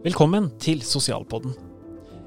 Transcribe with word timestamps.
Velkommen 0.00 0.46
til 0.56 0.78
Sosialpodden. 0.80 1.52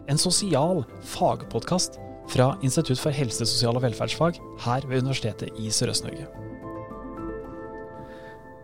En 0.06 0.20
sosial 0.22 0.84
fagpodkast 1.10 1.96
fra 2.30 2.52
Institutt 2.62 3.00
for 3.02 3.10
helse, 3.10 3.48
sosial 3.50 3.80
og 3.80 3.82
velferdsfag 3.82 4.38
her 4.62 4.86
ved 4.86 5.02
Universitetet 5.02 5.58
i 5.58 5.72
Sørøst-Norge. 5.74 6.28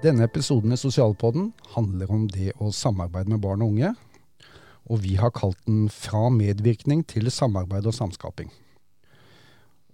Denne 0.06 0.30
episoden 0.30 0.78
i 0.78 0.78
Sosialpodden 0.78 1.50
handler 1.74 2.14
om 2.14 2.30
det 2.30 2.54
å 2.62 2.70
samarbeide 2.70 3.34
med 3.34 3.42
barn 3.42 3.66
og 3.66 3.74
unge. 3.74 3.96
Og 4.86 5.02
vi 5.02 5.18
har 5.18 5.34
kalt 5.34 5.58
den 5.66 5.90
'Fra 5.90 6.30
medvirkning 6.30 7.02
til 7.02 7.32
samarbeid 7.32 7.90
og 7.90 7.98
samskaping'. 7.98 8.54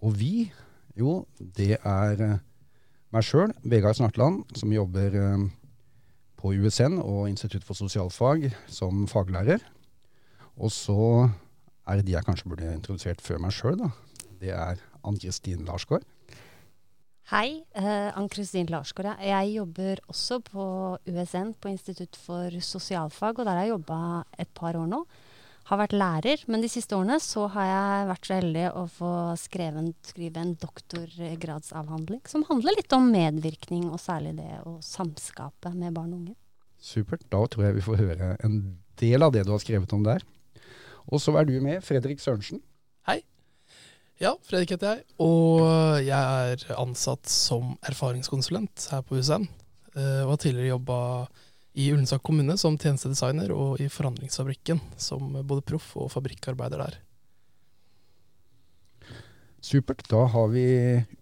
Og 0.01 0.19
vi, 0.19 0.51
jo, 0.99 1.25
det 1.39 1.77
er 1.85 2.41
meg 3.13 3.23
sjøl, 3.23 3.53
Vegard 3.63 3.95
Snartland, 3.95 4.43
som 4.59 4.73
jobber 4.73 5.15
eh, 5.15 5.49
på 6.45 6.51
USN 6.53 6.99
og 7.01 7.25
Institutt 7.25 7.65
for 7.65 7.77
sosialfag 7.77 8.51
som 8.69 9.07
faglærer. 9.09 9.63
Og 10.61 10.69
så 10.69 11.25
er 11.89 11.97
det 11.97 12.05
de 12.05 12.13
jeg 12.13 12.25
kanskje 12.27 12.51
burde 12.51 12.73
introdusert 12.75 13.23
før 13.23 13.41
meg 13.41 13.55
sjøl, 13.55 13.79
da. 13.79 13.89
Det 14.37 14.51
er 14.53 14.81
Ann-Kristin 15.05 15.65
Larsgaard. 15.65 16.05
Hei, 17.31 17.65
eh, 17.73 18.11
Ann-Kristin 18.13 18.69
Larsgaard. 18.69 19.17
Jeg 19.25 19.55
jobber 19.55 20.03
også 20.11 20.37
på 20.45 20.65
USN, 21.09 21.55
på 21.57 21.71
Institutt 21.73 22.15
for 22.27 22.53
sosialfag, 22.61 23.39
og 23.39 23.45
der 23.45 23.51
har 23.57 23.65
jeg 23.65 23.73
jobba 23.73 23.99
et 24.37 24.53
par 24.53 24.77
år 24.77 24.85
nå. 24.91 25.01
Har 25.65 25.79
vært 25.81 25.95
lærer, 25.97 26.43
men 26.45 26.61
de 26.61 26.69
siste 26.69 26.93
årene 26.93 27.15
så 27.23 27.47
har 27.55 27.65
jeg 27.65 28.07
vært 28.11 28.27
så 28.27 28.35
heldig 28.37 28.65
å 28.77 28.83
få 28.99 29.11
skrevet, 29.41 29.95
skrive 30.05 30.43
en 30.43 30.51
doktorgradsavhandling 30.61 32.21
som 32.29 32.43
handler 32.51 32.77
litt 32.77 32.93
om 32.93 33.07
medvirkning, 33.09 33.87
og 33.89 33.97
særlig 34.01 34.35
det 34.37 34.59
å 34.61 34.75
samskape 34.85 35.71
med 35.73 35.95
barn 35.95 36.11
og 36.13 36.19
unge. 36.19 36.35
Supert. 36.77 37.23
Da 37.33 37.41
tror 37.49 37.65
jeg 37.65 37.79
vi 37.79 37.85
får 37.87 37.97
høre 38.03 38.27
en 38.45 38.59
del 39.01 39.25
av 39.25 39.33
det 39.33 39.41
du 39.47 39.55
har 39.55 39.63
skrevet 39.63 39.95
om 39.97 40.05
der. 40.05 40.21
Og 41.09 41.17
så 41.21 41.33
er 41.39 41.49
du 41.49 41.55
med, 41.61 41.81
Fredrik 41.85 42.21
Sørensen. 42.21 42.61
Hei. 43.09 43.23
Ja, 44.21 44.35
Fredrik 44.45 44.75
heter 44.75 44.93
jeg, 44.93 45.07
og 45.19 45.65
jeg 46.05 46.13
er 46.13 46.77
ansatt 46.77 47.25
som 47.27 47.73
erfaringskonsulent 47.89 48.85
her 48.93 49.01
på 49.01 49.17
USN. 49.17 49.49
eh, 49.97 50.21
Og 50.23 50.35
har 50.35 50.37
tidligere 50.45 50.75
jobba 50.77 50.99
i 51.75 51.89
Ullensak 51.91 52.23
kommune 52.23 52.55
som 52.57 52.77
tjenestedesigner 52.79 53.51
og 53.51 53.81
i 53.83 53.89
Forandringsfabrikken 53.91 54.79
som 54.97 55.35
både 55.43 55.63
proff 55.67 55.91
og 55.99 56.11
fabrikkarbeider 56.13 56.79
der. 56.79 56.97
Supert. 59.65 60.05
Da 60.07 60.23
har 60.29 60.51
vi 60.53 60.65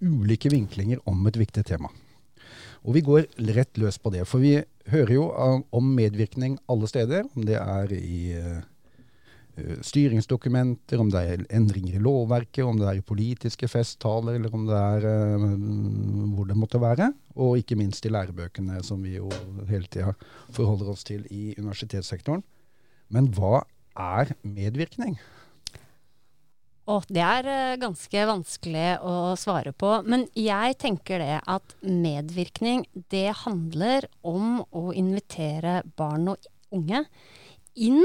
ulike 0.03 0.51
vinklinger 0.51 1.01
om 1.09 1.25
et 1.29 1.39
viktig 1.39 1.63
tema. 1.65 1.89
Og 2.83 2.97
vi 2.97 3.03
går 3.05 3.29
rett 3.55 3.79
løs 3.79 3.97
på 3.97 4.11
det. 4.13 4.25
For 4.27 4.43
vi 4.43 4.57
hører 4.91 5.13
jo 5.15 5.29
om 5.71 5.91
medvirkning 5.95 6.57
alle 6.69 6.89
steder. 6.91 7.23
Om 7.33 7.47
det 7.47 7.55
er 7.61 7.93
i 7.95 8.19
eh, 8.35 8.59
styringsdokumenter, 9.85 11.01
om 11.01 11.11
det 11.13 11.21
er 11.21 11.43
endringer 11.53 11.97
i 11.97 12.01
lovverket, 12.01 12.63
om 12.65 12.79
det 12.79 12.87
er 12.89 13.03
politiske 13.05 13.67
festtaler, 13.69 14.39
eller 14.39 14.55
om 14.55 14.65
det 14.69 14.79
er 14.79 15.05
eh, 15.09 15.45
hvor 16.33 16.49
det 16.49 16.57
måtte 16.57 16.81
være. 16.81 17.11
Og 17.37 17.59
ikke 17.61 17.77
minst 17.77 18.05
i 18.05 18.13
lærebøkene, 18.13 18.81
som 18.85 19.03
vi 19.05 19.17
jo 19.19 19.29
hele 19.69 19.85
tida 19.85 20.15
forholder 20.53 20.89
oss 20.95 21.05
til 21.05 21.27
i 21.29 21.53
universitetssektoren. 21.59 22.43
Men 23.13 23.29
hva 23.35 23.61
er 23.93 24.33
medvirkning? 24.41 25.19
Og 26.89 27.05
det 27.13 27.21
er 27.23 27.47
eh, 27.47 27.77
ganske 27.79 28.25
vanskelig 28.27 28.89
å 29.05 29.15
svare 29.39 29.71
på. 29.77 29.95
Men 30.09 30.25
jeg 30.35 30.79
tenker 30.81 31.21
det 31.21 31.39
at 31.45 31.77
medvirkning, 31.85 32.87
det 33.13 33.29
handler 33.45 34.09
om 34.25 34.63
å 34.73 34.89
invitere 34.97 35.83
barn 35.95 36.33
og 36.33 36.53
unge 36.73 37.05
inn 37.77 38.01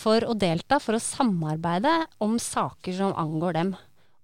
for 0.00 0.24
å 0.24 0.34
delta, 0.38 0.80
for 0.80 0.96
å 0.96 1.02
samarbeide 1.02 1.92
om 2.24 2.38
saker 2.40 2.96
som 2.96 3.16
angår 3.20 3.58
dem. 3.58 3.74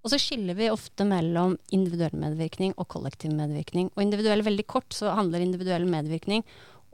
Og 0.05 0.13
så 0.13 0.19
skiller 0.21 0.55
vi 0.57 0.69
ofte 0.71 1.05
mellom 1.07 1.57
individuell 1.75 2.15
medvirkning 2.17 2.73
og 2.77 2.87
kollektiv 2.93 3.33
medvirkning. 3.35 3.89
Og 3.95 4.05
individuell, 4.05 4.45
veldig 4.45 4.65
kort, 4.69 4.89
så 4.95 5.11
handler 5.17 5.43
individuell 5.43 5.87
medvirkning 5.89 6.45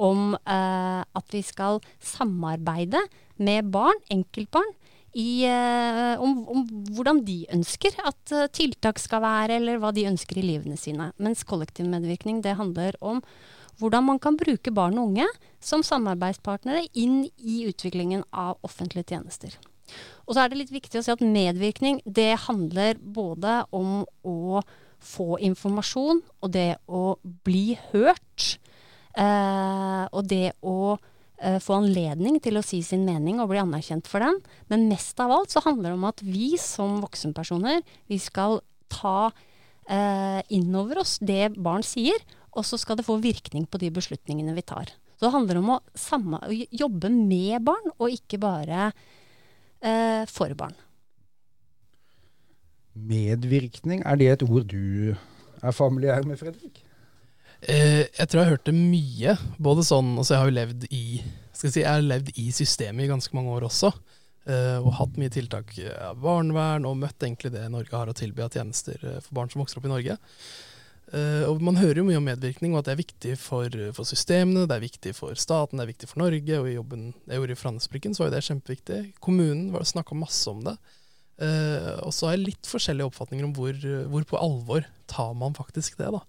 om 0.02 0.34
eh, 0.34 1.02
at 1.06 1.36
vi 1.36 1.44
skal 1.46 1.78
samarbeide 2.02 3.04
med 3.44 3.70
barn, 3.74 4.00
enkeltbarn, 4.14 4.74
i, 5.14 5.46
eh, 5.46 6.18
om, 6.18 6.40
om 6.50 6.64
hvordan 6.96 7.22
de 7.28 7.44
ønsker 7.54 8.00
at 8.02 8.34
eh, 8.34 8.50
tiltak 8.50 8.98
skal 9.02 9.22
være, 9.22 9.60
eller 9.60 9.78
hva 9.82 9.92
de 9.94 10.08
ønsker 10.10 10.40
i 10.42 10.46
livene 10.48 10.78
sine. 10.80 11.12
Mens 11.22 11.46
kollektiv 11.46 11.86
medvirkning 11.92 12.42
det 12.42 12.58
handler 12.58 12.98
om 12.98 13.22
hvordan 13.82 14.08
man 14.12 14.22
kan 14.22 14.38
bruke 14.40 14.74
barn 14.74 14.98
og 15.00 15.12
unge 15.12 15.28
som 15.64 15.84
samarbeidspartnere 15.86 16.86
inn 16.94 17.24
i 17.38 17.64
utviklingen 17.70 18.26
av 18.30 18.58
offentlige 18.66 19.14
tjenester. 19.14 19.56
Og 20.26 20.36
så 20.36 20.44
er 20.44 20.52
det 20.52 20.62
litt 20.62 20.74
viktig 20.74 21.00
å 21.00 21.06
si 21.06 21.14
at 21.14 21.24
medvirkning 21.24 22.00
det 22.06 22.32
handler 22.46 23.00
både 23.02 23.64
om 23.76 24.04
å 24.24 24.62
få 25.04 25.38
informasjon, 25.44 26.22
og 26.40 26.54
det 26.54 26.78
å 26.88 27.18
bli 27.44 27.76
hørt, 27.92 28.58
eh, 29.20 30.06
og 30.08 30.30
det 30.32 30.54
å 30.64 30.96
eh, 30.96 31.60
få 31.60 31.80
anledning 31.82 32.40
til 32.44 32.58
å 32.60 32.64
si 32.66 32.80
sin 32.86 33.04
mening 33.08 33.42
og 33.44 33.52
bli 33.52 33.60
anerkjent 33.60 34.08
for 34.08 34.24
den. 34.24 34.40
Men 34.72 34.88
mest 34.92 35.20
av 35.20 35.34
alt 35.36 35.52
så 35.52 35.64
handler 35.66 35.92
det 35.92 36.00
om 36.00 36.08
at 36.08 36.24
vi 36.24 36.54
som 36.62 37.02
voksenpersoner, 37.04 37.84
vi 38.08 38.22
skal 38.22 38.62
ta 38.94 39.34
eh, 39.90 40.40
inn 40.56 40.72
over 40.80 41.04
oss 41.04 41.18
det 41.20 41.52
barn 41.58 41.84
sier, 41.84 42.24
og 42.54 42.66
så 42.68 42.80
skal 42.80 43.00
det 43.00 43.06
få 43.08 43.18
virkning 43.24 43.66
på 43.68 43.82
de 43.82 43.92
beslutningene 43.94 44.56
vi 44.56 44.66
tar. 44.66 44.94
Så 45.18 45.28
det 45.28 45.34
handler 45.36 45.60
om 45.60 45.76
å 45.76 45.82
samme, 45.98 46.40
å 46.40 46.54
jobbe 46.54 47.12
med 47.14 47.64
barn, 47.66 47.94
og 47.98 48.14
ikke 48.14 48.40
bare 48.42 48.90
eh, 49.82 50.24
for 50.30 50.54
barn. 50.58 50.76
Medvirkning, 52.94 54.04
er 54.06 54.20
det 54.20 54.32
et 54.36 54.44
ord 54.46 54.68
du 54.70 55.14
er 55.64 55.74
familiær 55.76 56.28
med, 56.30 56.38
Fredrik? 56.42 56.84
Eh, 57.64 58.04
jeg 58.06 58.28
tror 58.28 58.42
jeg 58.42 58.50
har 58.50 58.58
hørt 58.58 58.68
det 58.68 58.76
mye. 58.76 59.38
Både 59.64 59.86
sånn, 59.88 60.18
altså 60.18 60.36
jeg 60.36 60.44
har 60.44 60.52
jo 60.52 60.58
levd 60.60 60.86
i 60.92 61.06
skal 61.54 61.70
jeg 61.70 61.74
si, 61.74 61.84
jeg 61.86 61.96
har 61.96 62.04
levd 62.04 62.34
i 62.42 62.50
systemet 62.52 63.06
i 63.06 63.12
ganske 63.12 63.38
mange 63.38 63.54
år 63.56 63.68
også. 63.70 63.94
eh, 64.44 64.80
og 64.82 64.96
hatt 64.98 65.18
mye 65.22 65.32
tiltak 65.32 65.72
av 65.96 66.18
barnevern, 66.20 66.88
og 66.90 66.98
møtt 67.00 67.24
egentlig 67.24 67.54
det 67.54 67.64
Norge 67.72 67.96
har 67.96 68.10
å 68.12 68.16
tilby 68.18 68.44
av 68.44 68.52
tjenester 68.52 69.00
eh, 69.00 69.22
for 69.24 69.38
barn 69.38 69.52
som 69.54 69.64
vokser 69.64 69.80
opp 69.80 69.88
i 69.88 69.94
Norge. 69.94 70.18
Eh, 71.14 71.44
og 71.46 71.62
Man 71.62 71.78
hører 71.78 72.02
jo 72.02 72.08
mye 72.08 72.18
om 72.18 72.26
medvirkning, 72.26 72.74
og 72.74 72.82
at 72.82 72.90
det 72.90 72.96
er 72.96 73.04
viktig 73.04 73.36
for, 73.38 73.78
for 73.94 74.10
systemene, 74.10 74.66
det 74.70 74.78
er 74.78 74.86
viktig 74.88 75.14
for 75.18 75.38
staten, 75.38 75.78
det 75.78 75.86
er 75.86 75.92
viktig 75.92 76.10
for 76.10 76.24
Norge. 76.24 76.60
Og 76.60 76.70
i 76.70 76.76
jobben 76.78 77.12
jeg 77.28 77.40
gjorde 77.40 77.56
i 77.56 77.60
Forandringsbrikken, 77.60 78.16
så 78.16 78.24
var 78.24 78.32
jo 78.32 78.36
det 78.36 78.46
kjempeviktig. 78.48 79.00
Kommunen 79.24 79.86
snakka 79.94 80.18
masse 80.18 80.50
om 80.50 80.64
det. 80.66 80.76
Uh, 81.34 81.98
og 82.06 82.12
så 82.14 82.28
har 82.28 82.36
jeg 82.36 82.44
litt 82.44 82.68
forskjellige 82.70 83.10
oppfatninger 83.10 83.46
om 83.48 83.56
hvor, 83.58 83.78
hvor 84.12 84.26
på 84.30 84.38
alvor 84.38 84.86
tar 85.10 85.32
man 85.38 85.56
faktisk 85.58 85.98
det. 86.02 86.12
da. 86.14 86.22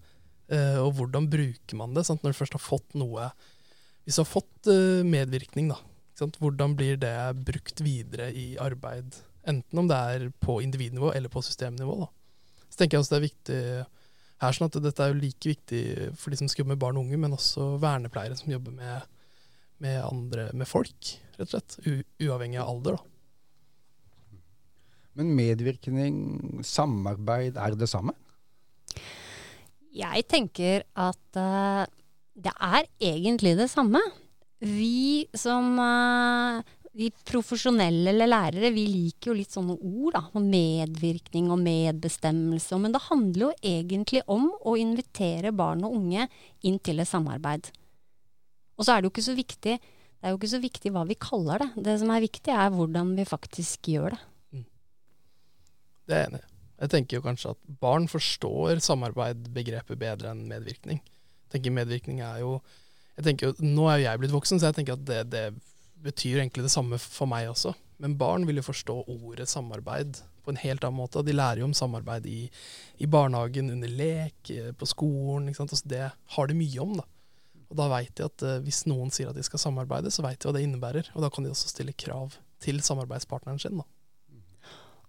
Uh, 0.53 0.79
og 0.85 0.95
hvordan 0.99 1.29
bruker 1.33 1.81
man 1.81 1.97
det? 1.97 2.07
Sant? 2.09 2.25
Når 2.25 2.33
du 2.33 2.39
først 2.41 2.57
har 2.57 2.65
fått 2.65 2.97
noe 2.99 3.29
Hvis 4.05 4.17
du 4.17 4.21
har 4.21 4.29
fått 4.29 4.69
medvirkning, 5.09 5.71
da, 5.73 5.79
hvordan 6.41 6.75
blir 6.77 6.99
det 7.01 7.15
brukt 7.41 7.81
videre 7.81 8.29
i 8.37 8.59
arbeid? 8.61 9.17
Enten 9.49 9.81
om 9.81 9.89
det 9.89 9.97
er 9.97 10.27
på 10.45 10.59
individnivå 10.65 11.13
eller 11.17 11.33
på 11.33 11.41
systemnivå. 11.45 11.97
Da. 12.03 12.09
Så 12.69 12.81
tenker 12.81 12.99
jeg 12.99 13.05
også 13.05 13.15
det 13.15 13.21
er 13.21 13.29
viktig 13.29 13.61
her 14.43 14.57
sånn 14.57 14.69
at 14.69 14.79
dette 14.83 15.05
er 15.05 15.13
jo 15.13 15.21
like 15.21 15.51
viktig 15.51 15.83
for 16.19 16.33
de 16.33 16.41
som 16.41 16.51
skal 16.51 16.65
jobbe 16.65 16.75
med 16.75 16.83
barn 16.83 16.99
og 16.99 17.07
unge, 17.07 17.21
men 17.21 17.37
også 17.37 17.75
vernepleiere 17.83 18.37
som 18.39 18.53
jobber 18.53 18.75
med, 18.75 19.09
med 19.85 20.01
andre, 20.05 20.49
med 20.57 20.69
folk, 20.69 21.15
rett 21.39 21.47
og 21.47 21.53
slett. 21.55 21.79
U 21.87 22.27
uavhengig 22.27 22.61
av 22.63 22.73
alder. 22.73 22.99
da. 22.99 23.11
Men 25.15 25.31
medvirkning, 25.39 26.17
samarbeid, 26.67 27.59
er 27.61 27.79
det 27.79 27.89
samme? 27.91 28.17
Jeg 29.95 30.25
tenker 30.27 30.83
at 30.99 31.39
uh, 31.39 31.87
det 32.35 32.51
er 32.59 32.89
egentlig 32.99 33.55
det 33.61 33.69
samme. 33.71 34.01
Vi 34.65 35.29
som 35.37 35.77
eh, 35.79 36.63
vi 36.95 37.09
profesjonelle 37.27 38.13
eller 38.13 38.31
lærere, 38.31 38.71
vi 38.75 38.85
liker 38.87 39.33
jo 39.33 39.39
litt 39.39 39.55
sånne 39.55 39.75
ord, 39.75 40.15
da. 40.15 40.43
Medvirkning 40.43 41.51
og 41.51 41.59
medbestemmelse. 41.65 42.79
Men 42.81 42.95
det 42.95 43.03
handler 43.09 43.49
jo 43.49 43.53
egentlig 43.75 44.23
om 44.31 44.47
å 44.63 44.77
invitere 44.79 45.55
barn 45.55 45.83
og 45.87 45.99
unge 45.99 46.29
inn 46.63 46.79
til 46.79 47.03
et 47.03 47.11
samarbeid. 47.11 47.73
Og 48.79 48.87
så 48.87 48.95
er 48.95 49.03
det 49.03 49.11
jo 49.11 49.15
ikke 49.15 49.29
så 49.29 49.37
viktig 49.39 49.77
det 50.25 50.31
er 50.31 50.33
jo 50.33 50.39
ikke 50.39 50.49
så 50.55 50.59
viktig 50.63 50.91
hva 50.95 51.03
vi 51.05 51.15
kaller 51.21 51.61
det. 51.61 51.83
Det 51.85 51.95
som 52.01 52.09
er 52.15 52.23
viktig, 52.25 52.49
er 52.49 52.71
hvordan 52.73 53.11
vi 53.13 53.27
faktisk 53.29 53.91
gjør 53.93 54.15
det. 54.15 54.63
Det 56.09 56.15
er 56.17 56.23
jeg 56.23 56.29
enig 56.31 56.39
i. 56.41 56.47
Jeg 56.81 56.93
tenker 56.95 57.19
jo 57.19 57.25
kanskje 57.27 57.51
at 57.53 57.59
barn 57.83 58.07
forstår 58.09 58.81
samarbeidbegrepet 58.87 60.01
bedre 60.01 60.33
enn 60.33 60.41
medvirkning. 60.49 61.03
Jeg 61.05 61.53
tenker 61.53 61.77
medvirkning 61.77 62.23
er 62.25 62.41
jo 62.41 62.55
jeg 63.19 63.27
tenker 63.29 63.51
jo, 63.51 63.69
Nå 63.77 63.85
er 63.91 64.01
jo 64.01 64.07
jeg 64.07 64.23
blitt 64.23 64.35
voksen, 64.35 64.63
så 64.63 64.71
jeg 64.71 64.79
tenker 64.79 64.97
at 64.97 65.05
det, 65.13 65.21
det 65.29 65.45
betyr 66.05 66.41
egentlig 66.41 66.67
det 66.67 66.75
samme 66.75 67.01
for 67.01 67.31
meg 67.31 67.49
også. 67.51 67.75
Men 68.03 68.17
barn 68.21 68.47
vil 68.49 68.61
jo 68.61 68.67
forstå 68.67 68.97
ordet 69.09 69.49
samarbeid 69.51 70.21
på 70.45 70.53
en 70.53 70.61
helt 70.61 70.85
annen 70.85 71.01
måte. 71.01 71.23
De 71.25 71.35
lærer 71.35 71.63
jo 71.63 71.71
om 71.71 71.77
samarbeid 71.77 72.27
i, 72.29 72.43
i 73.01 73.09
barnehagen, 73.09 73.71
under 73.73 73.91
lek, 73.91 74.51
eh, 74.53 74.73
på 74.77 74.89
skolen. 74.89 75.49
Altså 75.49 75.81
det 75.89 76.07
har 76.37 76.51
de 76.51 76.59
mye 76.59 76.85
om, 76.85 76.97
da. 77.01 77.07
Og 77.71 77.79
da 77.81 77.89
veit 77.91 78.13
de 78.19 78.27
at 78.27 78.45
eh, 78.45 78.61
hvis 78.67 78.85
noen 78.91 79.13
sier 79.15 79.31
at 79.31 79.39
de 79.39 79.45
skal 79.47 79.63
samarbeide, 79.63 80.13
så 80.13 80.25
veit 80.27 80.41
de 80.41 80.49
hva 80.49 80.57
det 80.57 80.65
innebærer. 80.67 81.13
Og 81.15 81.25
da 81.25 81.31
kan 81.33 81.47
de 81.47 81.53
også 81.55 81.73
stille 81.73 81.97
krav 81.97 82.37
til 82.65 82.83
samarbeidspartneren 82.85 83.63
sin. 83.63 83.81
da. 83.81 83.89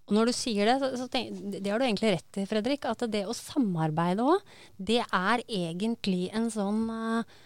Og 0.06 0.14
når 0.14 0.30
du 0.30 0.36
sier 0.38 0.70
det, 0.70 0.92
så 1.00 1.08
tenk, 1.10 1.34
det 1.58 1.66
har 1.66 1.82
du 1.82 1.88
egentlig 1.88 2.14
rett 2.14 2.38
i, 2.38 2.46
Fredrik. 2.48 2.86
At 2.88 3.04
det 3.10 3.26
å 3.26 3.36
samarbeide 3.36 4.26
òg, 4.26 4.56
det 4.78 5.02
er 5.04 5.44
egentlig 5.50 6.30
en 6.36 6.52
sånn 6.54 6.84
uh, 6.94 7.38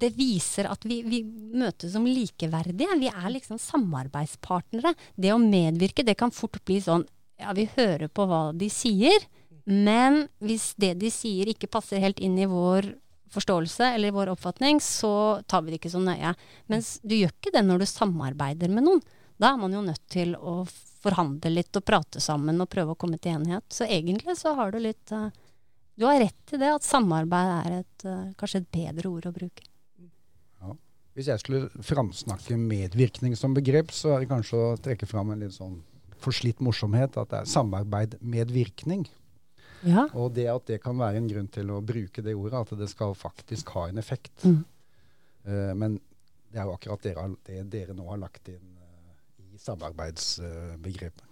Det 0.00 0.12
viser 0.16 0.68
at 0.70 0.84
vi, 0.86 1.00
vi, 1.04 1.22
møtes 1.24 1.92
som 1.92 2.06
likeverdige. 2.06 2.96
Vi 3.00 3.10
er 3.10 3.28
liksom 3.34 3.58
samarbeidspartnere. 3.60 4.94
Det 5.16 5.32
å 5.34 5.40
medvirke, 5.42 6.06
det 6.06 6.16
kan 6.20 6.32
fort 6.34 6.60
bli 6.64 6.80
sånn 6.84 7.06
Ja, 7.40 7.54
vi 7.56 7.66
hører 7.72 8.08
på 8.12 8.26
hva 8.28 8.50
de 8.52 8.68
sier, 8.72 9.22
men 9.64 10.26
hvis 10.44 10.74
det 10.80 10.94
de 11.00 11.08
sier 11.12 11.48
ikke 11.52 11.70
passer 11.72 12.02
helt 12.02 12.20
inn 12.20 12.36
i 12.38 12.48
vår 12.48 12.90
forståelse 13.30 13.94
eller 13.94 14.12
vår 14.12 14.32
oppfatning, 14.34 14.80
så 14.80 15.40
tar 15.46 15.62
vi 15.62 15.72
det 15.72 15.80
ikke 15.80 15.92
så 15.92 16.02
nøye. 16.02 16.34
Mens 16.72 16.98
du 17.02 17.14
gjør 17.16 17.32
ikke 17.32 17.54
det 17.54 17.62
når 17.64 17.82
du 17.82 17.88
samarbeider 17.88 18.72
med 18.72 18.86
noen. 18.86 19.02
Da 19.40 19.54
er 19.54 19.60
man 19.60 19.72
jo 19.72 19.80
nødt 19.84 20.02
til 20.12 20.34
å 20.36 20.64
forhandle 21.00 21.52
litt 21.54 21.76
og 21.78 21.86
prate 21.86 22.20
sammen 22.20 22.60
og 22.60 22.68
prøve 22.72 22.92
å 22.94 23.00
komme 23.00 23.16
til 23.18 23.38
enighet. 23.38 23.64
Så 23.72 23.88
egentlig 23.88 24.36
så 24.40 24.52
har 24.58 24.74
du 24.74 24.80
litt 24.82 25.14
uh, 25.16 25.30
Du 25.96 26.04
har 26.08 26.20
rett 26.20 26.52
i 26.52 26.60
det 26.60 26.74
at 26.74 26.84
samarbeid 26.84 27.52
er 27.54 27.78
et, 27.80 28.04
uh, 28.04 28.32
kanskje 28.40 28.64
et 28.64 28.72
bedre 28.74 29.08
ord 29.08 29.30
å 29.30 29.34
bruke. 29.36 29.69
Hvis 31.18 31.30
jeg 31.30 31.42
skulle 31.42 31.84
framsnakke 31.84 32.56
medvirkning 32.60 33.34
som 33.38 33.54
begrep, 33.56 33.90
så 33.94 34.14
er 34.14 34.22
det 34.22 34.30
kanskje 34.30 34.58
å 34.60 34.76
trekke 34.80 35.08
fram 35.10 35.32
en 35.32 35.42
litt 35.42 35.56
sånn 35.56 35.80
forslitt 36.22 36.60
morsomhet. 36.62 37.18
At 37.18 37.32
det 37.32 37.40
er 37.40 37.50
samarbeid 37.50 38.18
med 38.20 38.52
virkning. 38.54 39.08
Ja. 39.86 40.06
Og 40.12 40.34
det 40.36 40.46
at 40.52 40.68
det 40.68 40.82
kan 40.84 40.98
være 41.00 41.20
en 41.20 41.30
grunn 41.30 41.48
til 41.52 41.72
å 41.72 41.80
bruke 41.84 42.22
det 42.22 42.36
ordet, 42.36 42.60
at 42.60 42.78
det 42.78 42.90
skal 42.92 43.16
faktisk 43.16 43.72
ha 43.76 43.88
en 43.88 43.98
effekt. 44.00 44.44
Mm. 44.44 44.60
Uh, 45.48 45.72
men 45.74 45.98
det 46.52 46.60
er 46.60 46.68
jo 46.68 46.76
akkurat 46.76 47.02
dere, 47.06 47.26
det 47.46 47.64
dere 47.72 47.96
nå 47.96 48.06
har 48.10 48.20
lagt 48.20 48.50
inn 48.52 48.76
i 49.50 49.58
samarbeidsbegrepet. 49.58 51.26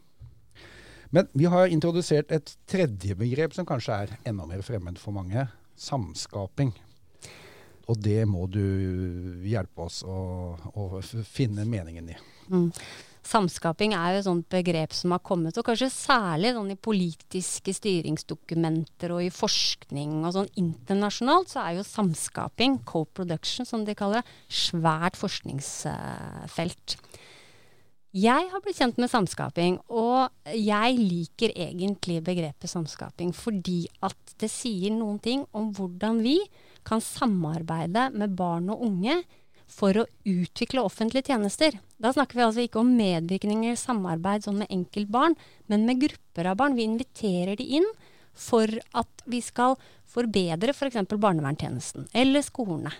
Men 1.14 1.28
vi 1.32 1.48
har 1.48 1.70
introdusert 1.72 2.32
et 2.34 2.50
tredje 2.68 3.16
begrep 3.16 3.54
som 3.56 3.66
kanskje 3.68 3.96
er 4.04 4.10
enda 4.28 4.44
mer 4.48 4.60
fremmed 4.64 4.98
for 5.00 5.16
mange. 5.16 5.46
Samskaping. 5.78 6.74
Og 7.88 8.00
det 8.04 8.22
må 8.28 8.46
du 8.52 8.62
hjelpe 9.48 9.86
oss 9.88 10.02
å, 10.04 10.18
å 10.76 10.88
finne 11.24 11.64
meningen 11.68 12.10
i. 12.12 12.18
Mm. 12.52 12.68
Samskaping 13.28 13.92
er 13.92 14.14
jo 14.14 14.20
et 14.20 14.26
sånt 14.26 14.46
begrep 14.52 14.94
som 14.96 15.12
har 15.12 15.20
kommet, 15.24 15.56
og 15.60 15.66
kanskje 15.66 15.90
særlig 15.92 16.54
sånn 16.56 16.70
i 16.72 16.78
politiske 16.80 17.74
styringsdokumenter 17.76 19.12
og 19.12 19.26
i 19.26 19.32
forskning 19.34 20.22
og 20.22 20.32
sånn 20.36 20.48
internasjonalt, 20.60 21.52
så 21.52 21.64
er 21.64 21.76
jo 21.76 21.84
samskaping, 21.84 22.78
co-production 22.88 23.68
som 23.68 23.84
de 23.84 23.96
kaller 23.98 24.22
det, 24.22 24.38
svært 24.48 25.18
forskningsfelt. 25.20 26.96
Jeg 28.16 28.46
har 28.48 28.62
blitt 28.64 28.78
kjent 28.80 28.96
med 28.96 29.10
samskaping, 29.12 29.74
og 29.92 30.30
jeg 30.56 30.94
liker 30.96 31.52
egentlig 31.52 32.22
begrepet 32.24 32.70
samskaping 32.70 33.34
fordi 33.36 33.82
at 34.00 34.32
det 34.40 34.48
sier 34.48 34.94
noen 34.96 35.18
ting 35.20 35.42
om 35.52 35.68
hvordan 35.76 36.22
vi 36.24 36.38
kan 36.88 37.02
samarbeide 37.04 38.06
med 38.16 38.32
barn 38.38 38.70
og 38.72 38.86
unge 38.86 39.18
for 39.68 39.92
å 40.00 40.06
utvikle 40.24 40.80
offentlige 40.80 41.34
tjenester. 41.34 41.76
Da 42.00 42.14
snakker 42.16 42.38
vi 42.38 42.46
altså 42.46 42.64
ikke 42.64 42.80
om 42.80 42.94
medvirkning 42.96 43.66
eller 43.66 43.76
samarbeid 43.76 44.46
sånn 44.46 44.62
med 44.62 44.72
enkeltbarn, 44.72 45.36
men 45.68 45.84
med 45.84 46.00
grupper 46.06 46.48
av 46.48 46.56
barn. 46.62 46.78
Vi 46.78 46.88
inviterer 46.88 47.60
de 47.60 47.66
inn 47.76 47.90
for 48.32 48.72
at 48.96 49.24
vi 49.28 49.42
skal 49.44 49.76
forbedre 50.08 50.72
f.eks. 50.72 51.02
For 51.10 51.20
barnevernstjenesten 51.20 52.08
eller 52.16 52.46
skolene. 52.46 52.94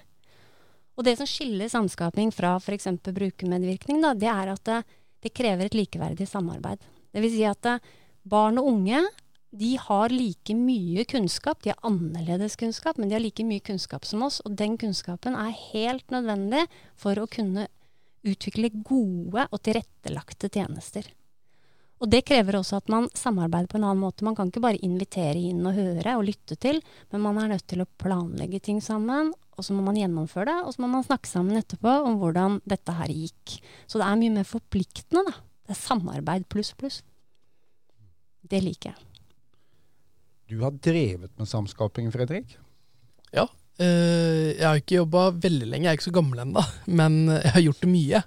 Og 0.99 1.07
det 1.07 1.15
som 1.21 1.29
skiller 1.31 1.71
samskaping 1.71 2.33
fra 2.35 2.57
f.eks. 2.59 2.89
brukermedvirkning, 3.07 4.03
da, 4.03 4.17
det 4.19 4.31
er 4.33 4.51
at 4.51 4.65
det, 4.67 4.83
det, 5.23 5.31
krever 5.31 5.69
et 5.69 5.79
likeverdig 5.79 6.27
samarbeid. 6.27 6.83
Vil 7.15 7.31
si 7.31 7.45
at 7.47 7.63
det, 7.63 7.79
barn 8.29 8.59
og 8.59 8.67
unge 8.73 9.05
de 9.59 9.77
har 9.81 10.13
like 10.13 10.53
mye 10.59 11.07
kunnskap. 11.09 11.63
De 11.63 11.71
har 11.73 11.87
annerledes 11.87 12.59
kunnskap, 12.61 12.99
men 12.99 13.09
de 13.09 13.17
har 13.17 13.23
like 13.23 13.47
mye 13.47 13.63
kunnskap 13.65 14.05
som 14.05 14.27
oss. 14.27 14.43
Og 14.45 14.59
den 14.59 14.75
kunnskapen 14.81 15.39
er 15.39 15.55
helt 15.71 16.11
nødvendig 16.13 16.67
for 16.99 17.17
å 17.17 17.31
kunne 17.31 17.69
utvikle 18.27 18.73
gode 18.83 19.47
og 19.47 19.63
tilrettelagte 19.65 20.51
tjenester. 20.53 21.07
Og 21.99 22.11
det 22.13 22.23
krever 22.29 22.61
også 22.61 22.79
at 22.79 22.91
man 22.93 23.09
samarbeider 23.17 23.71
på 23.71 23.79
en 23.81 23.89
annen 23.89 24.05
måte. 24.05 24.27
Man 24.27 24.37
kan 24.39 24.53
ikke 24.53 24.63
bare 24.63 24.79
invitere 24.87 25.41
inn 25.51 25.67
og 25.67 25.75
høre 25.75 26.15
og 26.19 26.27
lytte 26.29 26.55
til, 26.61 26.79
men 27.11 27.25
man 27.25 27.41
er 27.43 27.51
nødt 27.55 27.67
til 27.71 27.83
å 27.83 27.89
planlegge 27.99 28.61
ting 28.63 28.79
sammen, 28.85 29.33
og 29.59 29.67
så 29.67 29.75
må 29.75 29.83
man 29.83 29.99
gjennomføre 29.99 30.47
det, 30.53 30.59
og 30.63 30.75
så 30.75 30.85
må 30.85 30.93
man 30.93 31.07
snakke 31.07 31.31
sammen 31.31 31.59
etterpå 31.59 31.97
om 32.07 32.21
hvordan 32.21 32.61
dette 32.71 32.95
her 32.95 33.11
gikk. 33.11 33.59
Så 33.91 33.99
det 33.99 34.07
er 34.07 34.21
mye 34.21 34.37
mer 34.39 34.47
forpliktende, 34.47 35.25
da. 35.27 35.35
Det 35.67 35.75
er 35.75 35.81
samarbeid 35.83 36.47
pluss 36.49 36.71
pluss. 36.79 37.03
Det 38.49 38.63
liker 38.63 38.95
jeg. 38.95 39.09
Du 40.49 40.63
har 40.63 40.73
drevet 40.73 41.35
med 41.37 41.51
samskaping, 41.51 42.13
Fredrik? 42.15 42.55
Ja. 43.35 43.45
Øh, 43.83 44.55
jeg 44.55 44.65
har 44.65 44.79
ikke 44.81 45.03
jobba 45.03 45.29
veldig 45.35 45.67
lenge, 45.69 45.85
jeg 45.87 45.91
er 45.93 45.99
ikke 45.99 46.09
så 46.09 46.15
gammel 46.15 46.47
ennå, 46.47 46.63
men 47.01 47.21
jeg 47.35 47.53
har 47.59 47.67
gjort 47.67 47.83
det 47.85 47.91
mye. 47.91 48.23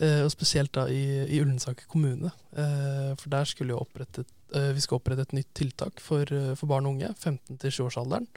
Uh, 0.00 0.22
og 0.24 0.30
spesielt 0.32 0.72
da 0.72 0.86
i, 0.88 1.02
i 1.28 1.42
Ullensaker 1.42 1.84
kommune. 1.90 2.30
Uh, 2.56 3.12
for 3.20 3.28
der 3.32 3.48
skulle 3.48 3.74
jo 3.74 3.82
opprettet, 3.82 4.28
uh, 4.54 4.70
vi 4.72 4.80
skal 4.80 4.96
opprette 4.96 5.26
et 5.26 5.34
nytt 5.36 5.50
tiltak 5.56 6.00
for, 6.00 6.24
for 6.56 6.70
barn 6.70 6.88
og 6.88 6.96
unge, 6.96 7.10
15 7.12 7.60
til 7.60 7.74
20-årsalderen. 7.82 8.28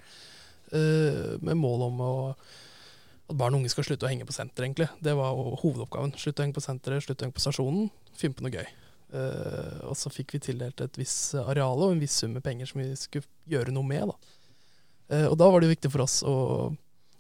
med 0.74 1.56
mål 1.56 1.81
om 1.86 2.00
å, 2.01 2.13
at 3.30 3.36
barn 3.38 3.54
og 3.54 3.62
unge 3.62 3.69
skal 3.71 3.86
slutte 3.86 4.07
å 4.07 4.10
henge 4.10 4.25
på 4.25 4.36
senter, 4.36 4.65
egentlig. 4.65 4.89
Det 5.00 5.13
var 5.15 5.38
hovedoppgaven. 5.62 6.15
Slutte 6.18 6.42
å 6.42 6.48
henge 6.48 6.57
på 6.57 6.65
senteret, 6.65 7.06
slutte 7.06 7.24
å 7.24 7.27
henge 7.27 7.38
på 7.38 7.44
stasjonen, 7.45 7.92
finne 8.18 8.36
på 8.36 8.48
noe 8.48 8.57
gøy. 8.57 8.71
og 9.86 9.94
så 9.95 10.09
fikk 10.09 10.33
vi 10.33 10.39
tildelt 10.42 10.81
et 10.81 10.98
visst 10.98 11.36
areal 11.38 11.77
og 11.77 11.94
en 11.94 12.01
viss 12.01 12.16
sum 12.18 12.33
med 12.33 12.44
penger 12.44 12.71
som 12.71 12.81
vi 12.81 12.89
skulle 12.98 13.30
gjøre 13.45 13.71
noe 13.71 13.86
med. 13.86 14.09
da. 14.09 15.27
og 15.30 15.38
da 15.38 15.51
var 15.51 15.62
det 15.62 15.69
jo 15.69 15.75
viktig 15.75 15.94
for 15.94 16.07
oss 16.07 16.24
å, 16.25 16.33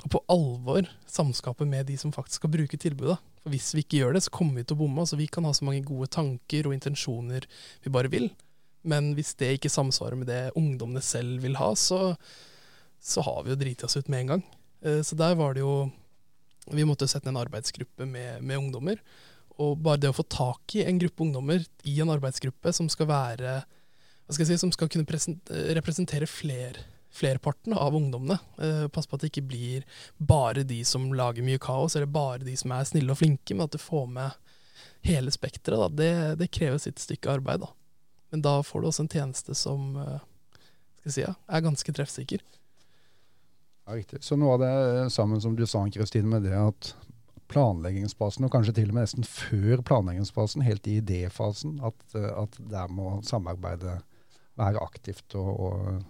å 0.03 0.11
på 0.11 0.21
alvor 0.31 0.87
samskape 1.09 1.65
med 1.69 1.87
de 1.87 1.97
som 1.99 2.13
faktisk 2.13 2.41
skal 2.41 2.51
bruke 2.53 2.79
tilbudet. 2.79 3.17
For 3.43 3.53
Hvis 3.53 3.73
vi 3.75 3.83
ikke 3.83 4.01
gjør 4.01 4.17
det, 4.17 4.23
så 4.25 4.33
kommer 4.33 4.59
vi 4.59 4.65
til 4.67 4.77
å 4.77 4.81
bomme. 4.83 5.03
Altså, 5.03 5.19
vi 5.19 5.29
kan 5.31 5.47
ha 5.47 5.53
så 5.55 5.65
mange 5.67 5.83
gode 5.87 6.09
tanker 6.11 6.67
og 6.67 6.75
intensjoner 6.75 7.47
vi 7.83 7.93
bare 7.93 8.11
vil. 8.11 8.29
Men 8.83 9.13
hvis 9.15 9.33
det 9.39 9.53
ikke 9.57 9.71
samsvarer 9.71 10.19
med 10.19 10.27
det 10.27 10.41
ungdommene 10.59 11.03
selv 11.03 11.43
vil 11.43 11.55
ha, 11.59 11.71
så, 11.79 12.15
så 12.99 13.23
har 13.23 13.43
vi 13.43 13.53
jo 13.53 13.59
driti 13.59 13.87
oss 13.87 13.95
ut 13.95 14.11
med 14.11 14.25
en 14.25 14.33
gang. 14.33 14.47
Så 15.07 15.15
der 15.15 15.37
var 15.39 15.55
det 15.55 15.61
jo 15.63 15.87
Vi 16.75 16.83
måtte 16.87 17.07
sette 17.07 17.27
ned 17.27 17.37
en 17.37 17.43
arbeidsgruppe 17.45 18.05
med, 18.07 18.43
med 18.43 18.59
ungdommer. 18.59 18.99
Og 19.59 19.77
bare 19.83 19.99
det 19.99 20.11
å 20.11 20.15
få 20.15 20.23
tak 20.23 20.75
i 20.79 20.85
en 20.87 20.99
gruppe 20.99 21.25
ungdommer 21.25 21.63
i 21.87 21.95
en 22.01 22.11
arbeidsgruppe 22.11 22.71
som 22.75 22.87
skal 22.91 23.09
være 23.09 23.57
hva 24.23 24.31
skal 24.31 24.45
jeg 24.45 24.53
si, 24.53 24.61
som 24.61 24.71
skal 24.71 24.87
kunne 24.87 25.03
representere 25.75 26.29
flere 26.31 26.85
flerparten 27.13 27.73
av 27.77 27.95
ungdommene. 27.95 28.39
Eh, 28.57 28.87
pass 28.87 29.07
på 29.07 29.15
at 29.15 29.23
det 29.23 29.29
ikke 29.31 29.45
blir 29.51 29.85
bare 30.17 30.65
de 30.65 30.79
som 30.85 31.11
lager 31.13 31.45
mye 31.45 31.61
kaos, 31.61 31.95
eller 31.95 32.09
bare 32.09 32.43
de 32.47 32.55
som 32.57 32.73
er 32.73 32.87
snille 32.89 33.13
og 33.13 33.21
flinke, 33.21 33.53
men 33.53 33.67
at 33.67 33.75
du 33.75 33.81
får 33.81 34.07
med 34.09 34.31
hele 35.05 35.31
spekteret. 35.31 35.93
Det, 35.97 36.11
det, 36.41 36.51
krever 36.55 36.81
sitt 36.81 36.99
stykke 36.99 37.37
arbeid. 37.37 37.61
Da. 37.65 37.69
Men 38.33 38.45
da 38.45 38.55
får 38.65 38.81
du 38.81 38.89
også 38.89 39.05
en 39.05 39.13
tjeneste 39.13 39.55
som 39.57 39.93
eh, 40.01 40.25
si, 41.05 41.21
ja, 41.21 41.35
er 41.47 41.65
ganske 41.65 41.95
treffsikker. 41.95 42.41
Ja, 43.85 43.97
riktig. 43.99 44.23
Så 44.23 44.39
noe 44.39 44.55
av 44.55 44.63
det 44.63 45.09
sammen 45.13 45.41
som 45.43 45.57
du 45.59 45.65
sa, 45.67 45.83
Kristine, 45.93 46.29
med 46.31 46.47
det 46.47 46.55
at 46.57 46.93
planleggingsfasen, 47.51 48.47
og 48.47 48.53
kanskje 48.55 48.73
til 48.79 48.89
og 48.89 48.97
med 48.97 49.05
nesten 49.05 49.27
før 49.27 49.83
planleggingsfasen, 49.85 50.63
helt 50.65 50.87
i 50.89 50.97
idéfasen, 51.01 51.77
at, 51.85 52.15
at 52.15 52.57
der 52.71 52.89
må 52.89 53.19
samarbeidet 53.27 53.99
være 54.57 54.81
aktivt 54.81 55.35
og, 55.37 55.51
og 55.67 56.03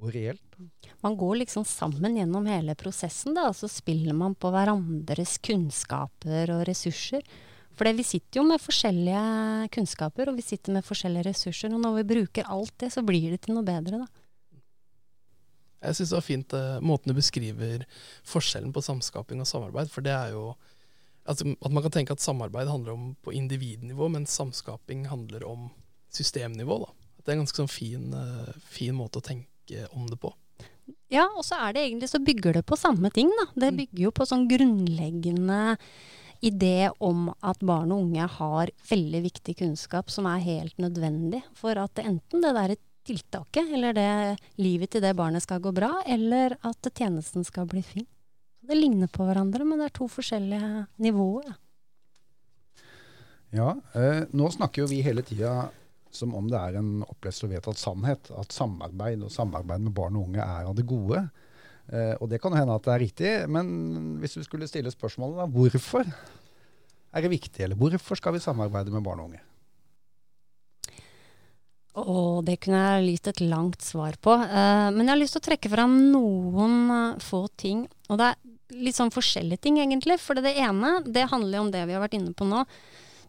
og 0.00 0.14
reelt. 0.14 0.58
Man 1.04 1.16
går 1.20 1.42
liksom 1.42 1.64
sammen 1.68 2.16
gjennom 2.18 2.48
hele 2.50 2.74
prosessen, 2.78 3.36
da, 3.36 3.48
og 3.50 3.56
så 3.56 3.70
spiller 3.70 4.16
man 4.16 4.34
på 4.34 4.50
hverandres 4.52 5.38
kunnskaper 5.44 6.52
og 6.56 6.64
ressurser. 6.68 7.24
For 7.78 7.88
vi 7.96 8.04
sitter 8.04 8.42
jo 8.42 8.46
med 8.48 8.60
forskjellige 8.60 9.68
kunnskaper, 9.72 10.28
og 10.28 10.36
vi 10.36 10.44
sitter 10.44 10.74
med 10.76 10.84
forskjellige 10.84 11.30
ressurser. 11.30 11.72
Og 11.72 11.80
når 11.80 12.00
vi 12.00 12.08
bruker 12.10 12.50
alt 12.52 12.74
det, 12.82 12.90
så 12.92 13.04
blir 13.06 13.30
det 13.32 13.44
til 13.46 13.56
noe 13.56 13.64
bedre, 13.64 14.02
da. 14.02 14.10
Jeg 15.80 15.96
syns 15.96 16.10
det 16.10 16.18
var 16.18 16.26
fint 16.26 16.54
eh, 16.58 16.82
måten 16.84 17.08
du 17.08 17.16
beskriver 17.16 17.86
forskjellen 18.28 18.72
på 18.76 18.82
samskaping 18.84 19.40
og 19.40 19.48
samarbeid. 19.48 19.88
For 19.88 20.04
det 20.04 20.12
er 20.12 20.34
jo 20.34 20.50
altså, 21.24 21.54
at 21.56 21.72
man 21.72 21.86
kan 21.86 21.94
tenke 21.94 22.12
at 22.12 22.20
samarbeid 22.20 22.68
handler 22.68 22.98
om 22.98 23.06
på 23.24 23.32
individnivå, 23.32 24.10
men 24.12 24.28
samskaping 24.28 25.06
handler 25.08 25.46
om 25.48 25.70
systemnivå. 26.12 26.82
da. 26.84 26.92
Det 27.20 27.32
er 27.32 27.38
en 27.38 27.46
ganske 27.46 27.62
sånn 27.62 27.72
fin, 27.72 28.12
eh, 28.12 28.52
fin 28.68 28.96
måte 28.96 29.22
å 29.22 29.24
tenke 29.24 29.48
tenke 29.70 29.86
om 29.96 30.06
det 30.06 30.16
på. 30.16 30.34
Ja, 31.08 31.26
og 31.36 31.44
så 31.44 31.58
er 31.58 31.74
det 31.74 31.84
egentlig 31.84 32.10
så 32.10 32.18
bygger 32.18 32.52
det 32.54 32.66
på 32.66 32.76
samme 32.76 33.10
ting, 33.10 33.30
da. 33.30 33.46
Det 33.54 33.70
mm. 33.72 33.76
bygger 33.76 34.02
jo 34.04 34.10
på 34.10 34.26
sånn 34.26 34.48
grunnleggende 34.48 35.76
idé 36.40 36.90
om 36.98 37.28
at 37.42 37.60
barn 37.60 37.92
og 37.92 38.06
unge 38.06 38.26
har 38.26 38.70
veldig 38.88 39.22
viktig 39.26 39.58
kunnskap 39.58 40.10
som 40.10 40.26
er 40.26 40.40
helt 40.40 40.78
nødvendig 40.80 41.42
for 41.54 41.76
at 41.76 41.98
enten 42.00 42.40
det 42.40 42.54
der 42.56 42.76
tiltaket 43.04 43.74
eller 43.74 43.92
det 43.96 44.38
livet 44.60 44.92
til 44.92 45.02
det 45.04 45.16
barnet 45.16 45.42
skal 45.42 45.60
gå 45.60 45.72
bra, 45.72 46.02
eller 46.06 46.56
at 46.62 46.90
tjenesten 46.94 47.44
skal 47.44 47.68
bli 47.68 47.82
fin. 47.84 48.06
Det 48.60 48.76
ligner 48.76 49.08
på 49.10 49.24
hverandre, 49.26 49.64
men 49.64 49.80
det 49.80 49.90
er 49.90 49.98
to 49.98 50.08
forskjellige 50.08 50.86
nivåer. 51.00 51.52
Ja, 53.50 53.74
eh, 53.98 54.28
nå 54.30 54.50
snakker 54.54 54.84
jo 54.84 54.90
vi 54.92 55.00
hele 55.02 55.24
tida 55.26 55.70
som 56.14 56.34
om 56.36 56.48
det 56.50 56.58
er 56.58 56.78
en 56.80 57.04
opplest 57.06 57.44
og 57.46 57.52
vedtatt 57.52 57.80
sannhet. 57.80 58.30
At 58.36 58.54
samarbeid 58.54 59.22
og 59.26 59.32
samarbeid 59.34 59.86
med 59.86 59.94
barn 59.96 60.18
og 60.18 60.30
unge 60.30 60.42
er 60.44 60.68
av 60.68 60.74
det 60.78 60.86
gode. 60.88 61.22
Eh, 61.90 62.14
og 62.18 62.30
det 62.30 62.40
kan 62.42 62.54
hende 62.56 62.76
at 62.76 62.86
det 62.86 62.94
er 62.94 63.04
riktig, 63.04 63.36
men 63.50 64.18
hvis 64.22 64.38
du 64.38 64.44
skulle 64.46 64.68
stille 64.70 64.92
spørsmålet 64.92 65.42
da, 65.42 65.48
hvorfor 65.50 66.04
er 66.06 67.24
det 67.24 67.32
viktig, 67.32 67.64
eller 67.64 67.78
hvorfor 67.78 68.18
skal 68.18 68.36
vi 68.36 68.42
samarbeide 68.42 68.92
med 68.94 69.06
barn 69.06 69.22
og 69.22 69.30
unge? 69.30 69.42
Og 71.98 72.44
det 72.46 72.60
kunne 72.62 72.78
jeg 72.78 73.06
lyst 73.08 73.26
et 73.26 73.42
langt 73.42 73.82
svar 73.82 74.14
på. 74.22 74.36
Eh, 74.38 74.88
men 74.94 75.04
jeg 75.04 75.12
har 75.12 75.20
lyst 75.20 75.36
til 75.36 75.42
å 75.42 75.48
trekke 75.48 75.72
fram 75.72 75.96
noen 76.12 76.76
uh, 76.86 77.20
få 77.22 77.48
ting. 77.58 77.88
Og 78.08 78.20
det 78.20 78.30
er 78.30 78.78
litt 78.86 78.98
sånn 78.98 79.10
forskjellige 79.10 79.64
ting, 79.66 79.80
egentlig. 79.82 80.20
For 80.22 80.38
det 80.38 80.54
ene, 80.54 81.00
det 81.02 81.28
handler 81.32 81.64
om 81.64 81.72
det 81.74 81.82
vi 81.88 81.96
har 81.96 82.04
vært 82.04 82.14
inne 82.20 82.34
på 82.36 82.46
nå. 82.46 82.62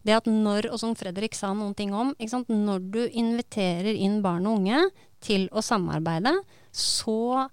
Det 0.01 0.15
at 0.17 0.29
når, 0.29 0.71
og 0.73 0.79
som 0.81 0.95
Fredrik 0.97 1.35
sa 1.37 1.51
noen 1.53 1.75
ting 1.77 1.93
om, 1.93 2.15
når 2.49 2.87
du 2.93 3.01
inviterer 3.07 3.93
inn 3.93 4.21
barn 4.25 4.47
og 4.49 4.61
unge 4.61 4.87
til 5.21 5.45
å 5.53 5.61
samarbeide, 5.65 6.33
så 6.73 7.45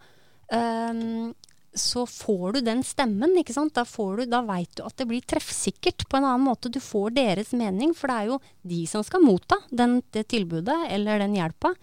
um, 0.49 1.35
så 1.79 2.05
får 2.07 2.57
du 2.57 2.61
den 2.67 2.83
stemmen. 2.87 3.37
ikke 3.39 3.55
sant? 3.55 3.77
Da, 3.77 3.85
du, 3.85 4.25
da 4.27 4.43
veit 4.47 4.71
du 4.77 4.85
at 4.87 4.97
det 4.99 5.07
blir 5.09 5.25
treffsikkert 5.25 6.07
på 6.09 6.19
en 6.19 6.27
annen 6.27 6.47
måte. 6.49 6.73
Du 6.73 6.81
får 6.83 7.15
deres 7.17 7.53
mening, 7.57 7.95
for 7.97 8.11
det 8.11 8.17
er 8.17 8.33
jo 8.33 8.41
de 8.73 8.83
som 8.91 9.05
skal 9.07 9.25
motta 9.25 9.61
den, 9.71 10.01
det 10.15 10.29
tilbudet 10.33 10.79
eller 10.91 11.23
den 11.23 11.37
hjelpa. 11.39 11.75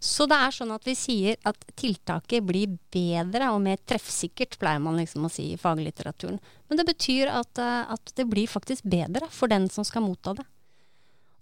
Så 0.00 0.24
det 0.30 0.36
er 0.40 0.54
sånn 0.56 0.70
at 0.72 0.86
vi 0.88 0.94
sier 0.96 1.36
at 1.44 1.60
tiltaket 1.76 2.44
blir 2.48 2.78
bedre 2.92 3.50
og 3.52 3.60
mer 3.66 3.76
treffsikkert, 3.84 4.56
pleier 4.60 4.80
man 4.80 4.96
liksom 4.96 5.26
å 5.28 5.32
si 5.32 5.50
i 5.52 5.58
faglitteraturen. 5.60 6.38
Men 6.70 6.80
det 6.80 6.86
betyr 6.88 7.28
at, 7.28 7.60
eh, 7.60 7.92
at 7.92 8.14
det 8.16 8.24
blir 8.30 8.48
faktisk 8.48 8.88
bedre 8.88 9.28
for 9.28 9.52
den 9.52 9.68
som 9.68 9.84
skal 9.84 10.06
motta 10.06 10.38
det. 10.40 10.46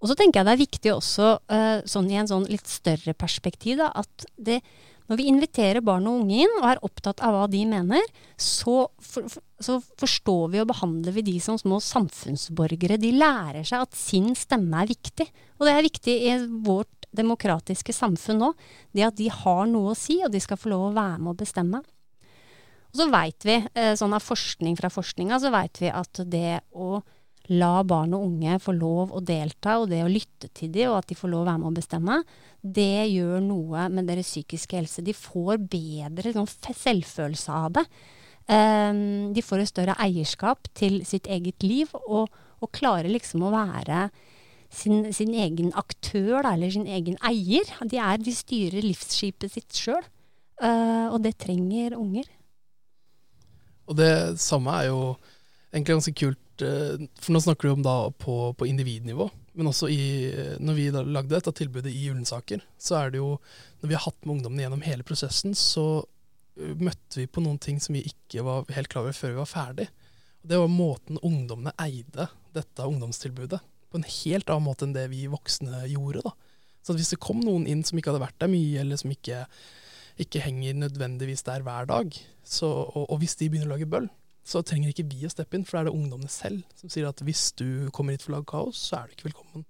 Og 0.02 0.10
så 0.10 0.16
tenker 0.18 0.40
jeg 0.40 0.46
det 0.46 0.54
er 0.54 0.62
viktig 0.62 0.90
også, 0.94 1.28
uh, 1.50 1.80
sånn 1.82 2.10
i 2.10 2.18
en 2.20 2.28
sånn 2.30 2.46
litt 2.46 2.70
større 2.70 3.14
perspektiv, 3.18 3.80
da, 3.80 3.88
at 3.98 4.26
det, 4.38 4.60
når 5.08 5.20
vi 5.20 5.28
inviterer 5.30 5.84
barn 5.84 6.06
og 6.08 6.22
unge 6.22 6.42
inn 6.44 6.54
og 6.60 6.66
er 6.68 6.82
opptatt 6.84 7.22
av 7.24 7.34
hva 7.34 7.46
de 7.50 7.62
mener, 7.68 8.04
så, 8.36 8.90
for, 9.00 9.38
så, 9.64 9.78
forstår 10.00 10.52
vi 10.52 10.60
og 10.62 10.68
behandler 10.68 11.16
vi 11.16 11.24
de 11.30 11.36
som 11.40 11.56
små 11.60 11.80
samfunnsborgere. 11.84 13.00
De 13.00 13.14
lærer 13.16 13.64
seg 13.64 13.86
at 13.86 13.96
sin 13.96 14.34
stemme 14.36 14.84
er 14.84 14.90
viktig. 14.92 15.28
Og 15.58 15.66
det 15.66 15.74
er 15.74 15.86
viktig 15.88 16.16
i 16.28 16.34
vårt 16.66 17.08
demokratiske 17.16 17.94
samfunn 17.96 18.42
nå. 18.44 18.50
Det 18.92 19.06
at 19.08 19.16
de 19.16 19.30
har 19.32 19.64
noe 19.70 19.94
å 19.94 19.98
si, 19.98 20.20
og 20.24 20.34
de 20.34 20.42
skal 20.44 20.60
få 20.60 20.74
lov 20.74 20.90
å 20.90 20.96
være 20.98 21.22
med 21.22 21.32
å 21.32 21.38
bestemme. 21.40 21.80
Og 22.88 23.00
så 23.00 23.08
veit 23.12 23.44
vi, 23.44 23.56
eh, 23.74 23.94
sånn 23.96 24.16
av 24.16 24.24
forskning 24.24 24.76
fra 24.76 24.92
forskninga, 24.92 25.40
så 25.40 25.52
veit 25.52 25.80
vi 25.80 25.88
at 25.92 26.20
det 26.28 26.60
å 26.72 27.00
la 27.48 27.80
barn 27.86 28.12
og 28.16 28.26
unge 28.26 28.58
få 28.60 28.74
lov 28.76 29.14
å 29.16 29.22
delta, 29.24 29.78
og 29.80 29.88
det 29.92 30.02
å 30.04 30.10
lytte 30.10 30.50
til 30.56 30.70
dem, 30.74 30.92
og 30.92 31.00
at 31.00 31.08
de 31.08 31.16
får 31.16 31.32
lov 31.32 31.46
å 31.46 31.48
være 31.48 31.62
med 31.62 31.70
å 31.70 31.76
bestemme, 31.78 32.18
det 32.60 33.08
gjør 33.08 33.40
noe 33.44 33.86
med 33.92 34.08
deres 34.10 34.28
psykiske 34.28 34.76
helse. 34.76 35.04
De 35.04 35.14
får 35.16 35.60
bedre 35.70 36.34
sånn, 36.34 36.48
selvfølelse 36.48 37.54
av 37.54 37.76
det. 37.78 37.84
Um, 38.48 39.30
de 39.36 39.44
får 39.44 39.62
et 39.62 39.70
større 39.70 39.96
eierskap 40.00 40.68
til 40.76 41.00
sitt 41.08 41.28
eget 41.28 41.64
liv, 41.64 41.92
og, 42.04 42.32
og 42.60 42.72
klarer 42.76 43.08
liksom 43.12 43.44
å 43.46 43.52
være 43.54 44.08
sin, 44.68 45.06
sin 45.16 45.32
egen 45.32 45.72
aktør, 45.78 46.42
da, 46.42 46.52
eller 46.52 46.72
sin 46.74 46.88
egen 46.88 47.16
eier. 47.24 47.68
De, 47.88 48.00
er, 48.00 48.20
de 48.20 48.34
styrer 48.36 48.84
livsskipet 48.84 49.56
sitt 49.56 49.72
sjøl, 49.76 50.04
uh, 50.60 51.08
og 51.14 51.22
det 51.24 51.38
trenger 51.40 51.96
unger. 51.96 52.28
Og 53.88 53.96
det 53.96 54.12
samme 54.42 54.74
er 54.82 54.90
jo 54.90 55.00
egentlig 55.72 55.94
ganske 55.94 56.16
kult 56.18 56.44
for 56.64 57.34
nå 57.34 57.40
snakker 57.44 57.68
du 57.68 57.74
om 57.76 57.84
da 57.86 57.96
på, 58.18 58.36
på 58.58 58.66
individnivå, 58.66 59.28
men 59.58 59.70
også 59.70 59.88
i, 59.90 60.02
når 60.62 60.76
vi 60.76 60.86
lagde 60.94 61.34
dette 61.34 61.54
tilbudet 61.58 61.92
i 61.92 62.06
Ullensaker, 62.10 62.62
så 62.78 63.00
er 63.00 63.14
det 63.14 63.22
jo 63.22 63.36
Når 63.80 63.90
vi 63.90 63.94
har 63.94 64.04
hatt 64.04 64.24
med 64.24 64.36
ungdommene 64.36 64.64
gjennom 64.64 64.82
hele 64.82 65.06
prosessen, 65.06 65.54
så 65.54 66.02
eh, 66.58 66.74
møtte 66.74 67.20
vi 67.20 67.28
på 67.30 67.42
noen 67.44 67.60
ting 67.62 67.76
som 67.78 67.94
vi 67.94 68.02
ikke 68.10 68.42
var 68.42 68.66
helt 68.74 68.90
klar 68.90 69.04
over 69.06 69.14
før 69.14 69.36
vi 69.36 69.38
var 69.38 69.50
ferdig. 69.50 69.86
Det 70.42 70.58
var 70.58 70.72
måten 70.72 71.20
ungdommene 71.22 71.74
eide 71.78 72.26
dette 72.56 72.86
ungdomstilbudet 72.90 73.60
på 73.88 74.00
en 74.00 74.06
helt 74.08 74.50
annen 74.50 74.66
måte 74.66 74.86
enn 74.86 74.96
det 74.96 75.06
vi 75.12 75.28
voksne 75.30 75.84
gjorde. 75.92 76.24
da. 76.26 76.34
Så 76.82 76.96
hvis 76.96 77.12
det 77.14 77.20
kom 77.22 77.40
noen 77.44 77.66
inn 77.70 77.84
som 77.86 77.98
ikke 77.98 78.12
hadde 78.12 78.24
vært 78.24 78.38
der 78.42 78.50
mye, 78.52 78.82
eller 78.82 79.00
som 79.00 79.12
ikke, 79.14 79.44
ikke 80.20 80.42
henger 80.44 80.78
nødvendigvis 80.82 81.44
der 81.46 81.64
hver 81.66 81.88
dag, 81.88 82.18
så, 82.44 82.68
og, 82.68 83.04
og 83.06 83.22
hvis 83.22 83.36
de 83.40 83.50
begynner 83.50 83.70
å 83.70 83.76
lage 83.76 83.90
bøll, 83.90 84.08
så 84.48 84.62
trenger 84.64 84.94
ikke 84.94 85.08
vi 85.10 85.26
å 85.28 85.32
steppe 85.32 85.58
inn, 85.58 85.66
for 85.68 85.76
det 85.76 85.80
er 85.82 85.90
det 85.90 85.98
ungdommene 85.98 86.32
selv 86.32 86.64
som 86.78 86.92
sier 86.92 87.08
at 87.08 87.20
hvis 87.24 87.50
du 87.58 87.90
kommer 87.94 88.16
hit 88.16 88.24
for 88.24 88.32
å 88.32 88.38
lage 88.38 88.48
kaos, 88.48 88.80
så 88.80 89.02
er 89.02 89.08
du 89.08 89.16
ikke 89.16 89.28
velkommen. 89.28 89.66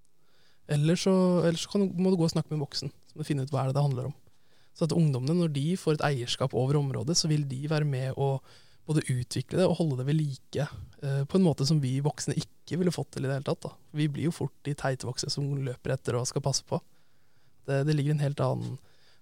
Eller 0.70 1.00
så, 1.00 1.12
eller 1.48 1.58
så 1.58 1.80
du, 1.80 1.88
må 1.98 2.12
du 2.12 2.18
gå 2.20 2.28
og 2.28 2.32
snakke 2.34 2.52
med 2.52 2.60
en 2.60 2.64
voksen, 2.66 2.92
du 3.16 3.26
finne 3.26 3.42
ut 3.42 3.52
hva 3.54 3.64
er 3.64 3.72
det 3.72 3.78
det 3.78 3.84
handler 3.88 4.10
om. 4.10 4.16
Så 4.78 4.86
at 4.86 4.94
ungdommene, 4.94 5.34
når 5.34 5.50
de 5.56 5.66
får 5.80 5.96
et 5.96 6.06
eierskap 6.12 6.54
over 6.54 6.78
området, 6.78 7.16
så 7.18 7.30
vil 7.30 7.42
de 7.50 7.64
være 7.70 7.88
med 7.88 8.14
å 8.14 8.36
både 8.88 9.02
utvikle 9.10 9.58
det 9.58 9.66
og 9.66 9.80
holde 9.80 9.98
det 9.98 10.06
ved 10.08 10.16
like 10.16 10.64
eh, 11.02 11.24
på 11.28 11.36
en 11.36 11.44
måte 11.44 11.66
som 11.68 11.80
vi 11.82 11.98
voksne 12.04 12.36
ikke 12.38 12.78
ville 12.80 12.94
fått 12.94 13.10
til 13.16 13.26
i 13.26 13.28
det 13.28 13.40
hele 13.40 13.48
tatt. 13.48 13.66
Da. 13.66 13.72
Vi 13.98 14.06
blir 14.12 14.28
jo 14.28 14.36
fort 14.36 14.54
de 14.64 14.76
teite 14.78 15.08
voksne 15.08 15.32
som 15.34 15.50
løper 15.66 15.96
etter 15.96 16.16
og 16.16 16.28
skal 16.30 16.44
passe 16.44 16.64
på. 16.68 16.78
Det, 17.68 17.82
det 17.88 17.96
ligger 17.98 18.14
en 18.14 18.24
helt 18.24 18.40
annen 18.40 18.78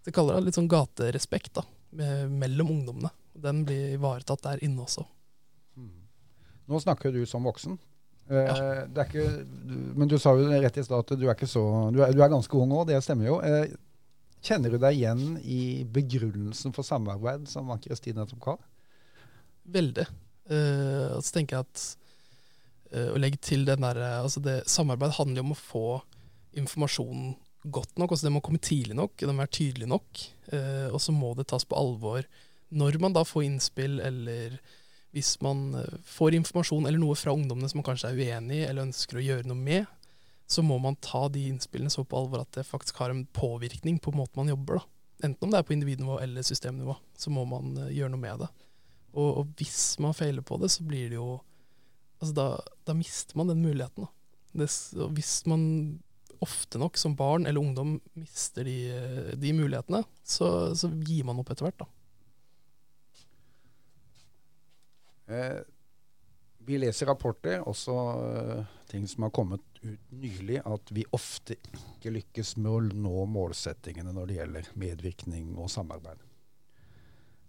Det 0.06 0.12
kaller 0.14 0.36
det 0.36 0.46
litt 0.46 0.58
sånn 0.58 0.70
gaterespekt 0.70 1.56
da, 1.56 1.64
med, 1.98 2.36
mellom 2.44 2.76
ungdommene. 2.76 3.10
Den 3.34 3.64
blir 3.66 3.96
ivaretatt 3.96 4.44
der 4.44 4.62
inne 4.62 4.84
også. 4.84 5.02
Nå 6.66 6.80
snakker 6.82 7.14
du 7.14 7.22
som 7.28 7.46
voksen. 7.46 7.76
Eh, 8.30 8.48
ja. 8.48 9.04
Ikke, 9.04 9.24
men 9.94 10.10
du 10.10 10.16
sa 10.18 10.34
jo 10.34 10.48
rett 10.50 10.78
i 10.78 10.84
stad 10.84 11.04
at 11.04 11.18
du 11.18 11.26
er, 11.30 11.44
så, 11.46 11.62
du 11.94 12.00
er, 12.02 12.14
du 12.14 12.22
er 12.24 12.32
ganske 12.32 12.58
ung 12.58 12.74
òg, 12.74 12.88
det 12.90 12.98
stemmer 13.04 13.30
jo. 13.30 13.38
Eh, 13.46 13.76
kjenner 14.46 14.72
du 14.72 14.80
deg 14.82 14.98
igjen 14.98 15.38
i 15.42 15.84
begrunnelsen 15.90 16.74
for 16.74 16.86
samarbeid 16.86 17.46
som 17.50 17.70
Ann-Kristin 17.72 18.18
nettopp 18.18 18.42
ga? 18.44 18.56
Veldig. 19.76 20.06
Uh, 20.46 21.16
så 21.18 21.32
tenker 21.34 21.56
jeg 21.56 21.66
at 21.66 21.86
uh, 22.94 23.08
å 23.16 23.18
legge 23.18 23.40
til 23.42 23.64
den 23.66 23.82
der, 23.82 23.98
altså 24.20 24.42
det, 24.44 24.60
Samarbeid 24.70 25.16
handler 25.16 25.40
jo 25.40 25.46
om 25.48 25.56
å 25.56 25.58
få 25.58 25.86
informasjonen 26.56 27.34
godt 27.66 27.98
nok. 27.98 28.12
altså 28.12 28.28
Det 28.28 28.34
må 28.36 28.42
komme 28.46 28.62
tidlig 28.62 28.94
nok, 28.94 29.16
det 29.18 29.30
må 29.32 29.42
være 29.42 29.56
tydelig 29.58 29.90
nok. 29.90 30.22
Uh, 30.52 30.88
og 30.92 31.00
så 31.02 31.14
må 31.14 31.32
det 31.38 31.48
tas 31.50 31.66
på 31.66 31.78
alvor 31.78 32.26
når 32.76 32.98
man 33.02 33.14
da 33.14 33.22
får 33.26 33.46
innspill 33.46 34.00
eller 34.02 34.58
hvis 35.16 35.38
man 35.40 35.70
eh, 35.80 36.00
får 36.04 36.36
informasjon 36.36 36.84
eller 36.84 37.00
noe 37.00 37.16
fra 37.16 37.32
ungdommene 37.32 37.70
som 37.72 37.80
man 37.80 37.88
kanskje 37.88 38.12
er 38.12 38.20
uenig 38.20 38.60
i 38.60 38.66
eller 38.66 38.84
ønsker 38.84 39.16
å 39.16 39.24
gjøre 39.24 39.48
noe 39.48 39.56
med, 39.56 39.88
så 40.46 40.62
må 40.62 40.76
man 40.78 40.98
ta 41.02 41.24
de 41.32 41.46
innspillene 41.48 41.90
så 41.90 42.04
på 42.06 42.20
alvor 42.20 42.44
at 42.44 42.52
det 42.54 42.66
faktisk 42.68 43.00
har 43.02 43.10
en 43.10 43.24
påvirkning 43.34 43.98
på 44.02 44.12
måten 44.14 44.38
man 44.42 44.52
jobber. 44.52 44.78
da. 44.78 44.84
Enten 45.26 45.48
om 45.48 45.52
det 45.52 45.58
er 45.58 45.66
på 45.66 45.74
individnivå 45.74 46.20
eller 46.20 46.44
systemnivå, 46.46 46.94
så 47.16 47.32
må 47.32 47.46
man 47.48 47.72
uh, 47.80 47.90
gjøre 47.90 48.12
noe 48.12 48.22
med 48.22 48.44
det. 48.44 48.50
Og, 49.16 49.30
og, 49.30 49.52
hvis 49.56 49.96
man 50.04 50.14
feiler 50.14 50.44
på 50.44 50.58
det, 50.60 50.70
så 50.74 50.86
blir 50.86 51.10
det 51.12 51.20
jo 51.20 51.40
Altså, 52.16 52.32
da, 52.32 52.44
da 52.88 52.94
mister 52.96 53.36
man 53.36 53.50
den 53.50 53.58
muligheten. 53.60 54.06
Det, 54.56 54.70
hvis 55.12 55.32
man 55.44 55.66
ofte 56.40 56.80
nok 56.80 56.96
som 56.96 57.12
barn 57.12 57.44
eller 57.44 57.60
ungdom 57.60 57.98
mister 58.16 58.64
de, 58.64 58.76
eh, 58.88 59.34
de 59.36 59.52
mulighetene, 59.52 60.00
så, 60.24 60.48
så, 60.72 60.88
gir 61.04 61.26
man 61.28 61.42
opp 61.42 61.52
etter 61.52 61.66
hvert. 61.66 61.84
da. 61.84 61.86
Eh, 65.26 65.62
vi 66.66 66.78
leser 66.82 67.06
rapporter, 67.10 67.62
også 67.66 67.96
eh, 68.26 68.76
ting 68.90 69.06
som 69.10 69.26
har 69.26 69.34
kommet 69.34 69.62
ut 69.82 70.14
nylig, 70.18 70.60
at 70.66 70.92
vi 70.94 71.04
ofte 71.14 71.58
ikke 71.60 72.14
lykkes 72.16 72.56
med 72.58 72.70
å 72.72 73.02
nå 73.06 73.26
målsettingene 73.30 74.14
når 74.14 74.30
det 74.30 74.38
gjelder 74.40 74.70
medvirkning 74.82 75.52
og 75.54 75.70
samarbeid. 75.70 76.22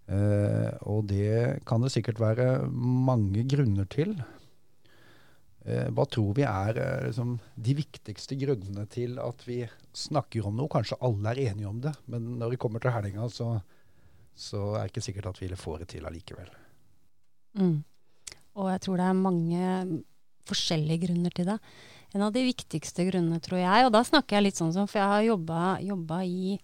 Eh, 0.08 0.74
og 0.88 1.08
det 1.10 1.64
kan 1.68 1.84
det 1.84 1.92
sikkert 1.96 2.22
være 2.24 2.50
mange 2.72 3.44
grunner 3.50 3.90
til. 3.92 4.14
Eh, 5.68 5.90
hva 5.92 6.06
tror 6.08 6.38
vi 6.38 6.46
er 6.48 6.80
eh, 6.80 7.08
liksom, 7.10 7.34
de 7.56 7.76
viktigste 7.76 8.38
grunnene 8.40 8.86
til 8.92 9.18
at 9.20 9.44
vi 9.50 9.64
snakker 9.98 10.48
om 10.48 10.56
noe? 10.56 10.72
Kanskje 10.72 11.00
alle 11.04 11.34
er 11.34 11.50
enige 11.50 11.74
om 11.74 11.82
det, 11.84 11.98
men 12.08 12.38
når 12.40 12.56
vi 12.56 12.62
kommer 12.64 12.84
til 12.84 12.96
helga, 12.96 13.28
så, 13.34 13.50
så 14.32 14.64
er 14.78 14.86
det 14.86 14.94
ikke 14.94 15.08
sikkert 15.10 15.34
at 15.34 15.44
vi 15.44 15.52
får 15.60 15.84
det 15.84 15.92
til 15.98 16.08
allikevel. 16.08 16.56
Mm. 17.58 17.82
Og 18.58 18.72
jeg 18.72 18.84
tror 18.86 19.00
det 19.00 19.08
er 19.08 19.22
mange 19.22 19.72
forskjellige 20.48 21.08
grunner 21.08 21.34
til 21.36 21.50
det. 21.52 21.58
En 22.16 22.24
av 22.24 22.34
de 22.34 22.46
viktigste 22.48 23.06
grunnene, 23.10 23.42
tror 23.44 23.60
jeg, 23.60 23.86
og 23.86 23.94
da 23.94 24.04
snakker 24.08 24.38
jeg 24.38 24.48
litt 24.48 24.60
sånn 24.60 24.74
som 24.76 24.88
For 24.88 25.02
jeg 25.02 25.12
har 25.12 25.26
jobba 25.28 26.22
i, 26.24 26.56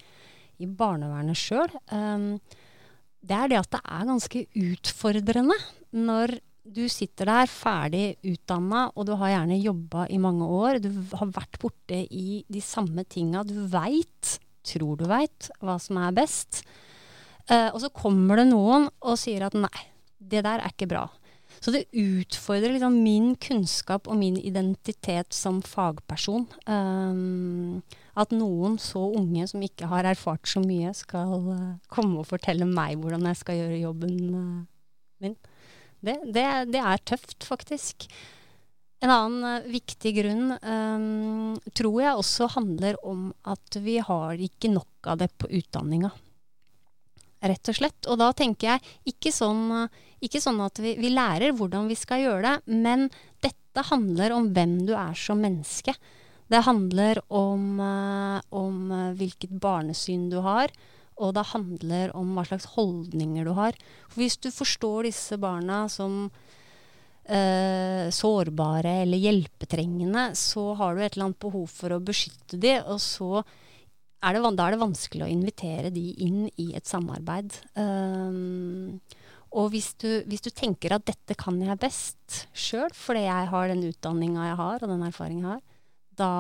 i, 0.58 0.70
barnevernet 0.70 1.38
sjøl. 1.38 1.74
Um, 1.92 2.40
det 3.24 3.38
er 3.38 3.52
det 3.52 3.60
at 3.60 3.76
det 3.76 3.84
er 3.84 4.10
ganske 4.10 4.46
utfordrende 4.64 5.60
når 5.94 6.38
du 6.64 6.86
sitter 6.88 7.28
der 7.28 7.50
ferdig 7.52 8.06
utdanna, 8.24 8.86
og 8.96 9.08
du 9.08 9.18
har 9.20 9.34
gjerne 9.34 9.60
jobba 9.60 10.08
i 10.08 10.20
mange 10.22 10.48
år. 10.48 10.80
Du 10.80 10.90
har 11.12 11.32
vært 11.36 11.60
borte 11.60 12.00
i 12.08 12.42
de 12.48 12.62
samme 12.64 13.04
tinga. 13.04 13.44
Du 13.44 13.58
veit, 13.68 14.38
tror 14.64 14.96
du 15.00 15.04
veit, 15.12 15.50
hva 15.60 15.76
som 15.84 16.00
er 16.00 16.16
best. 16.16 16.64
Uh, 17.52 17.68
og 17.76 17.82
så 17.84 17.92
kommer 17.92 18.40
det 18.40 18.48
noen 18.48 18.88
og 19.04 19.20
sier 19.20 19.44
at 19.44 19.58
nei, 19.60 19.90
det 20.32 20.44
der 20.46 20.64
er 20.64 20.74
ikke 20.74 20.90
bra. 20.92 21.08
Så 21.62 21.72
det 21.74 21.86
utfordrer 21.94 22.74
liksom 22.74 22.96
min 23.04 23.34
kunnskap 23.42 24.08
og 24.10 24.18
min 24.20 24.38
identitet 24.40 25.34
som 25.36 25.62
fagperson. 25.66 26.48
Um, 26.68 27.82
at 28.20 28.34
noen 28.36 28.78
så 28.82 29.04
unge 29.18 29.46
som 29.50 29.64
ikke 29.66 29.90
har 29.92 30.08
erfart 30.10 30.50
så 30.50 30.64
mye, 30.64 30.94
skal 30.98 31.34
uh, 31.48 31.74
komme 31.94 32.22
og 32.22 32.30
fortelle 32.30 32.68
meg 32.70 32.98
hvordan 33.02 33.28
jeg 33.30 33.42
skal 33.42 33.60
gjøre 33.62 33.82
jobben 33.84 34.22
uh, 34.34 34.62
min. 35.24 35.38
Det, 36.04 36.18
det, 36.36 36.48
det, 36.74 36.82
er 36.82 37.06
tøft, 37.08 37.46
faktisk. 37.48 38.10
En 39.04 39.14
annen 39.14 39.64
uh, 39.64 39.72
viktig 39.72 40.16
grunn 40.20 40.58
um, 40.58 41.56
tror 41.76 42.02
jeg 42.04 42.20
også 42.20 42.52
handler 42.58 43.00
om 43.08 43.32
at 43.48 43.80
vi 43.84 44.00
har 44.04 44.42
ikke 44.42 44.74
nok 44.74 45.14
av 45.14 45.24
det 45.24 45.32
på 45.40 45.52
utdanninga 45.54 46.12
rett 47.44 47.72
og 47.72 47.78
slett. 47.78 48.10
Og 48.10 48.20
da 48.22 48.32
tenker 48.38 48.74
jeg 48.74 49.14
ikke 49.14 49.34
sånn, 49.36 49.88
ikke 50.24 50.42
sånn 50.44 50.62
at 50.64 50.80
vi, 50.82 50.96
vi, 51.00 51.12
lærer 51.14 51.56
hvordan 51.58 51.90
vi 51.92 51.98
skal 52.00 52.24
gjøre 52.24 52.44
det, 52.48 52.76
men 52.80 53.10
dette 53.44 53.88
handler 53.90 54.36
om 54.36 54.52
hvem 54.56 54.80
du 54.88 54.94
er 54.96 55.16
som 55.18 55.42
menneske. 55.44 55.96
Det 56.52 56.64
handler 56.68 57.22
om, 57.34 57.80
eh, 57.82 58.40
om 58.54 58.92
eh, 58.92 59.14
hvilket 59.18 59.56
barnesyn 59.62 60.30
du 60.30 60.42
har, 60.46 60.74
og 61.22 61.36
det 61.38 61.46
handler 61.54 62.12
om 62.18 62.34
hva 62.36 62.44
slags 62.48 62.68
holdninger 62.76 63.48
du 63.48 63.54
har. 63.58 63.78
For 64.10 64.24
hvis 64.24 64.38
du 64.42 64.50
forstår 64.54 65.08
disse 65.08 65.38
barna 65.42 65.86
som 65.90 66.28
eh, 67.26 68.10
sårbare 68.14 69.00
eller 69.04 69.22
hjelpetrengende, 69.22 70.32
så 70.38 70.74
har 70.80 70.96
du 70.96 71.04
et 71.04 71.16
eller 71.16 71.30
annet 71.30 71.44
behov 71.44 71.68
for 71.72 71.96
å 71.96 72.04
beskytte 72.04 72.60
dem, 72.60 72.84
og 72.86 73.02
så 73.02 73.44
er 74.24 74.38
det, 74.38 74.42
da 74.58 74.66
er 74.68 74.76
det 74.76 74.84
vanskelig 74.84 75.26
å 75.26 75.32
invitere 75.32 75.92
de 75.94 76.06
inn 76.24 76.48
i 76.62 76.72
et 76.78 76.88
samarbeid. 76.88 77.56
Um, 77.76 79.02
og 79.54 79.70
hvis 79.74 79.92
du, 80.02 80.08
hvis 80.30 80.42
du, 80.42 80.50
tenker 80.50 80.96
at 80.96 81.06
dette 81.06 81.38
kan 81.38 81.60
jeg 81.62 81.82
best 81.82 82.44
sjøl, 82.58 82.90
fordi 82.98 83.28
jeg 83.28 83.50
har 83.52 83.70
den 83.70 83.86
utdanninga 83.92 84.48
jeg 84.50 84.60
har, 84.64 84.82
og 84.82 84.94
den 84.94 85.06
erfaringa 85.06 85.44
jeg 85.44 85.52
har, 85.52 85.66
da 86.14 86.34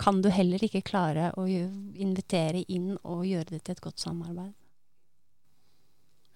kan 0.00 0.22
du 0.24 0.30
heller 0.32 0.62
ikke 0.64 0.84
klare 0.84 1.28
å 1.36 1.44
invitere 1.46 2.64
inn 2.72 2.94
og 3.02 3.26
gjøre 3.28 3.54
det 3.54 3.64
til 3.66 3.76
et 3.76 3.82
godt 3.84 4.00
samarbeid. 4.00 4.54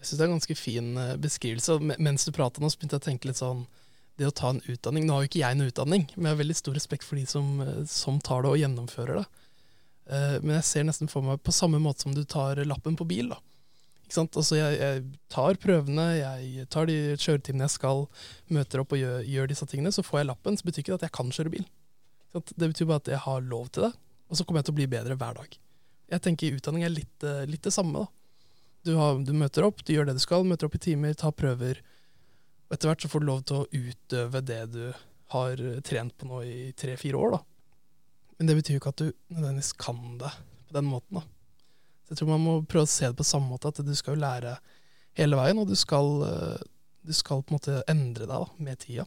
Jeg 0.00 0.10
syns 0.10 0.18
det 0.18 0.24
er 0.24 0.28
en 0.28 0.36
ganske 0.36 0.56
fin 0.58 0.88
eh, 1.00 1.14
beskrivelse. 1.16 1.78
Mens 1.96 2.26
du 2.26 2.32
prata 2.36 2.60
nå, 2.60 2.68
så 2.68 2.76
begynte 2.76 2.98
jeg 2.98 3.04
å 3.04 3.08
tenke 3.08 3.30
litt 3.30 3.40
sånn 3.40 3.64
Det 4.20 4.28
å 4.28 4.34
ta 4.36 4.50
en 4.52 4.60
utdanning 4.68 5.06
Nå 5.08 5.14
har 5.16 5.24
jo 5.24 5.30
ikke 5.30 5.40
jeg 5.40 5.56
en 5.56 5.64
utdanning, 5.64 6.04
men 6.14 6.28
jeg 6.28 6.34
har 6.34 6.42
veldig 6.42 6.56
stor 6.58 6.76
respekt 6.76 7.06
for 7.08 7.16
de 7.16 7.24
som, 7.26 7.48
eh, 7.64 7.80
som 7.88 8.20
tar 8.20 8.44
det 8.44 8.52
og 8.52 8.60
gjennomfører 8.60 9.22
det. 9.22 9.24
Uh, 10.04 10.36
men 10.42 10.58
jeg 10.58 10.68
ser 10.68 10.86
nesten 10.88 11.08
for 11.08 11.24
meg 11.24 11.40
på 11.40 11.54
samme 11.54 11.80
måte 11.80 12.04
som 12.04 12.14
du 12.16 12.24
tar 12.28 12.60
lappen 12.68 12.96
på 12.98 13.06
bil. 13.08 13.32
da. 13.32 13.40
Altså 14.14 14.58
jeg, 14.58 14.76
jeg 14.78 15.02
tar 15.32 15.56
prøvene, 15.58 16.04
jeg 16.18 16.66
tar 16.70 16.86
de 16.86 17.16
kjøretimene 17.16 17.66
jeg 17.66 17.74
skal, 17.74 18.04
møter 18.52 18.82
opp 18.82 18.92
og 18.94 19.00
gjør, 19.00 19.24
gjør, 19.26 19.48
disse 19.50 19.66
tingene. 19.70 19.92
Så 19.94 20.04
får 20.06 20.20
jeg 20.20 20.28
lappen, 20.28 20.58
så 20.58 20.66
betyr 20.66 20.84
ikke 20.84 20.92
det 20.92 21.00
at 21.00 21.06
jeg 21.08 21.16
kan 21.16 21.32
kjøre 21.34 21.54
bil. 21.54 21.64
Det 22.34 22.68
betyr 22.68 22.90
bare 22.90 23.02
at 23.02 23.12
jeg 23.14 23.22
har 23.24 23.46
lov 23.46 23.70
til 23.72 23.86
det, 23.86 23.92
og 24.28 24.36
så 24.38 24.44
kommer 24.44 24.60
jeg 24.60 24.68
til 24.68 24.74
å 24.74 24.80
bli 24.80 24.90
bedre 24.90 25.16
hver 25.18 25.38
dag. 25.38 25.56
Jeg 26.14 26.22
tenker 26.26 26.58
utdanning 26.58 26.84
er 26.84 26.92
litt, 26.92 27.24
eh, 27.24 27.46
litt 27.48 27.64
det 27.64 27.72
samme. 27.74 28.04
Du, 28.84 28.94
har, 28.98 29.18
du, 29.24 29.32
møter 29.32 29.66
opp, 29.66 29.80
du 29.86 29.94
gjør 29.94 30.10
det 30.10 30.18
du 30.18 30.22
skal, 30.22 30.44
møter 30.46 30.68
opp 30.68 30.76
i 30.76 30.82
timer, 30.90 31.16
tar 31.16 31.32
prøver. 31.34 31.80
Og 32.68 32.76
etter 32.76 32.90
hvert 32.90 33.04
så 33.04 33.10
får 33.10 33.22
du 33.22 33.28
lov 33.30 33.42
til 33.48 33.62
å 33.62 33.68
utøve 33.72 34.44
det 34.44 34.60
du 34.74 34.82
har 35.34 35.62
trent 35.86 36.14
på 36.18 36.28
nå 36.28 36.42
i 36.44 36.58
tre-fire 36.76 37.18
år. 37.18 37.38
da. 37.38 37.42
Men 38.38 38.50
det 38.50 38.58
betyr 38.58 38.76
jo 38.76 38.82
ikke 38.82 38.92
at 38.94 39.02
du 39.02 39.08
nødvendigvis 39.34 39.72
kan 39.78 40.00
det 40.20 40.32
på 40.68 40.76
den 40.78 40.90
måten. 40.90 41.20
da. 41.20 41.24
Så 42.04 42.12
jeg 42.12 42.20
tror 42.20 42.32
man 42.34 42.44
må 42.44 42.54
prøve 42.68 42.88
å 42.88 42.94
se 42.94 43.08
det 43.08 43.18
på 43.18 43.26
samme 43.26 43.48
måte, 43.52 43.70
at 43.70 43.80
du 43.84 43.94
skal 43.96 44.16
jo 44.16 44.24
lære 44.24 44.56
hele 45.18 45.38
veien, 45.38 45.60
og 45.60 45.70
du 45.70 45.76
skal, 45.78 46.10
eh, 46.28 46.64
du 47.06 47.12
skal 47.16 47.42
på 47.42 47.54
en 47.54 47.58
måte 47.58 47.82
endre 47.88 48.26
deg 48.26 48.34
da, 48.34 48.48
med 48.58 48.80
tida. 48.82 49.06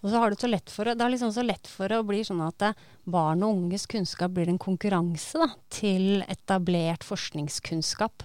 Og 0.00 0.08
så 0.08 0.20
har 0.20 0.32
du 0.32 0.36
så 0.40 0.48
lett 0.48 0.70
for, 0.72 0.88
Det 0.88 1.04
er 1.04 1.12
liksom 1.12 1.32
så 1.32 1.44
lett 1.44 1.68
for 1.68 1.92
å 1.92 2.04
bli 2.06 2.22
sånn 2.24 2.40
at 2.46 2.76
barn 3.04 3.44
og 3.44 3.56
unges 3.56 3.86
kunnskap 3.86 4.32
blir 4.32 4.48
en 4.48 4.60
konkurranse 4.60 5.40
da, 5.42 5.50
til 5.68 6.24
etablert 6.28 7.04
forskningskunnskap. 7.04 8.24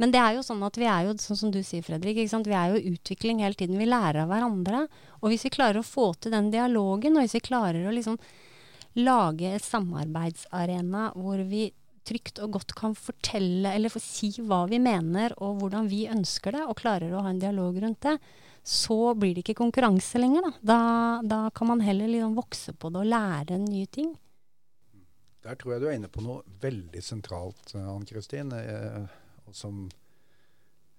Men 0.00 0.12
det 0.12 0.20
er 0.20 0.36
jo 0.36 0.44
sånn 0.44 0.62
at 0.66 0.76
vi 0.80 0.88
er 0.88 1.06
jo, 1.06 1.16
sånn 1.20 1.38
som 1.38 1.50
du 1.52 1.60
sier, 1.64 1.84
Fredrik, 1.84 2.16
vi 2.16 2.56
er 2.56 2.72
jo 2.72 2.94
utvikling 2.94 3.42
hele 3.44 3.54
tiden. 3.54 3.78
Vi 3.78 3.88
lærer 3.88 4.24
av 4.24 4.32
hverandre. 4.32 4.86
Og 5.20 5.30
hvis 5.30 5.44
vi 5.46 5.52
klarer 5.54 5.80
å 5.80 5.86
få 5.86 6.12
til 6.16 6.32
den 6.34 6.50
dialogen, 6.50 7.16
og 7.16 7.24
hvis 7.24 7.36
vi 7.38 7.44
klarer 7.44 7.86
å 7.86 7.92
liksom 7.94 8.18
lage 8.98 9.54
et 9.56 9.64
samarbeidsarena 9.64 11.10
hvor 11.16 11.40
vi 11.48 11.70
trygt 12.06 12.40
og 12.42 12.56
godt 12.58 12.74
kan 12.78 12.96
fortelle 12.98 13.72
eller 13.76 13.92
få 13.92 14.00
si 14.02 14.32
hva 14.42 14.64
vi 14.70 14.80
mener 14.82 15.34
og 15.38 15.60
hvordan 15.60 15.86
vi 15.90 16.04
ønsker 16.10 16.56
det, 16.56 16.64
og 16.66 16.78
klarer 16.80 17.14
å 17.14 17.22
ha 17.22 17.30
en 17.30 17.42
dialog 17.42 17.78
rundt 17.82 18.02
det, 18.08 18.16
så 18.62 19.14
blir 19.18 19.34
det 19.34 19.44
ikke 19.44 19.60
konkurranse 19.60 20.18
lenger. 20.18 20.48
Da, 20.48 20.58
da, 20.66 20.80
da 21.30 21.40
kan 21.54 21.70
man 21.70 21.82
heller 21.82 22.10
liksom 22.10 22.36
vokse 22.38 22.74
på 22.74 22.90
det 22.90 23.02
og 23.02 23.10
lære 23.10 23.58
nye 23.62 23.88
ting. 23.90 24.12
Der 25.42 25.58
tror 25.58 25.74
jeg 25.74 25.82
du 25.82 25.88
er 25.90 25.96
inne 25.98 26.10
på 26.10 26.22
noe 26.22 26.42
veldig 26.62 27.02
sentralt, 27.02 27.74
Ann 27.74 28.06
Kristin. 28.06 28.52
Eh, 28.54 29.06
som 29.54 29.88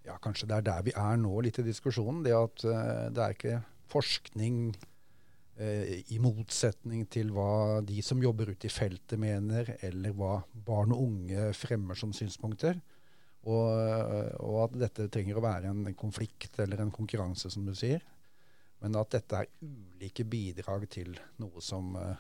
ja, 0.03 0.17
Kanskje 0.23 0.49
det 0.49 0.58
er 0.58 0.65
der 0.67 0.88
vi 0.88 0.95
er 0.99 1.19
nå 1.19 1.36
litt 1.45 1.62
i 1.62 1.67
diskusjonen. 1.67 2.23
Det 2.25 2.36
at 2.36 2.65
eh, 2.67 3.06
det 3.15 3.23
er 3.23 3.38
ikke 3.38 3.62
forskning 3.93 4.73
Eh, 4.73 4.92
i 5.54 6.18
motsetning 6.18 7.04
til 7.13 7.30
hva 7.30 7.82
de 7.86 8.00
som 8.02 8.22
jobber 8.24 8.50
ute 8.56 8.66
i 8.66 8.74
feltet 8.74 9.20
mener, 9.22 9.68
eller 9.86 10.16
hva 10.18 10.39
barn 10.66 10.96
og 10.96 11.04
unge 11.04 11.52
fremmer 11.54 12.00
som 12.00 12.10
synspunkter. 12.16 12.80
Og, 13.44 13.68
og, 14.39 14.58
at 14.63 14.78
dette 14.86 15.10
trenger 15.13 15.38
å 15.38 15.44
være 15.44 15.70
en 15.70 15.86
konflikt 16.00 16.58
eller 16.63 16.82
en 16.82 16.94
konkurranse, 16.96 17.52
som 17.54 17.68
du 17.68 17.74
sier. 17.78 18.02
Men 18.82 18.98
at 19.00 19.13
dette 19.13 19.44
er 19.44 19.52
ulike 19.62 20.26
bidrag 20.26 20.88
til 20.92 21.13
noe 21.44 21.62
som 21.63 21.94
uh, 22.00 22.16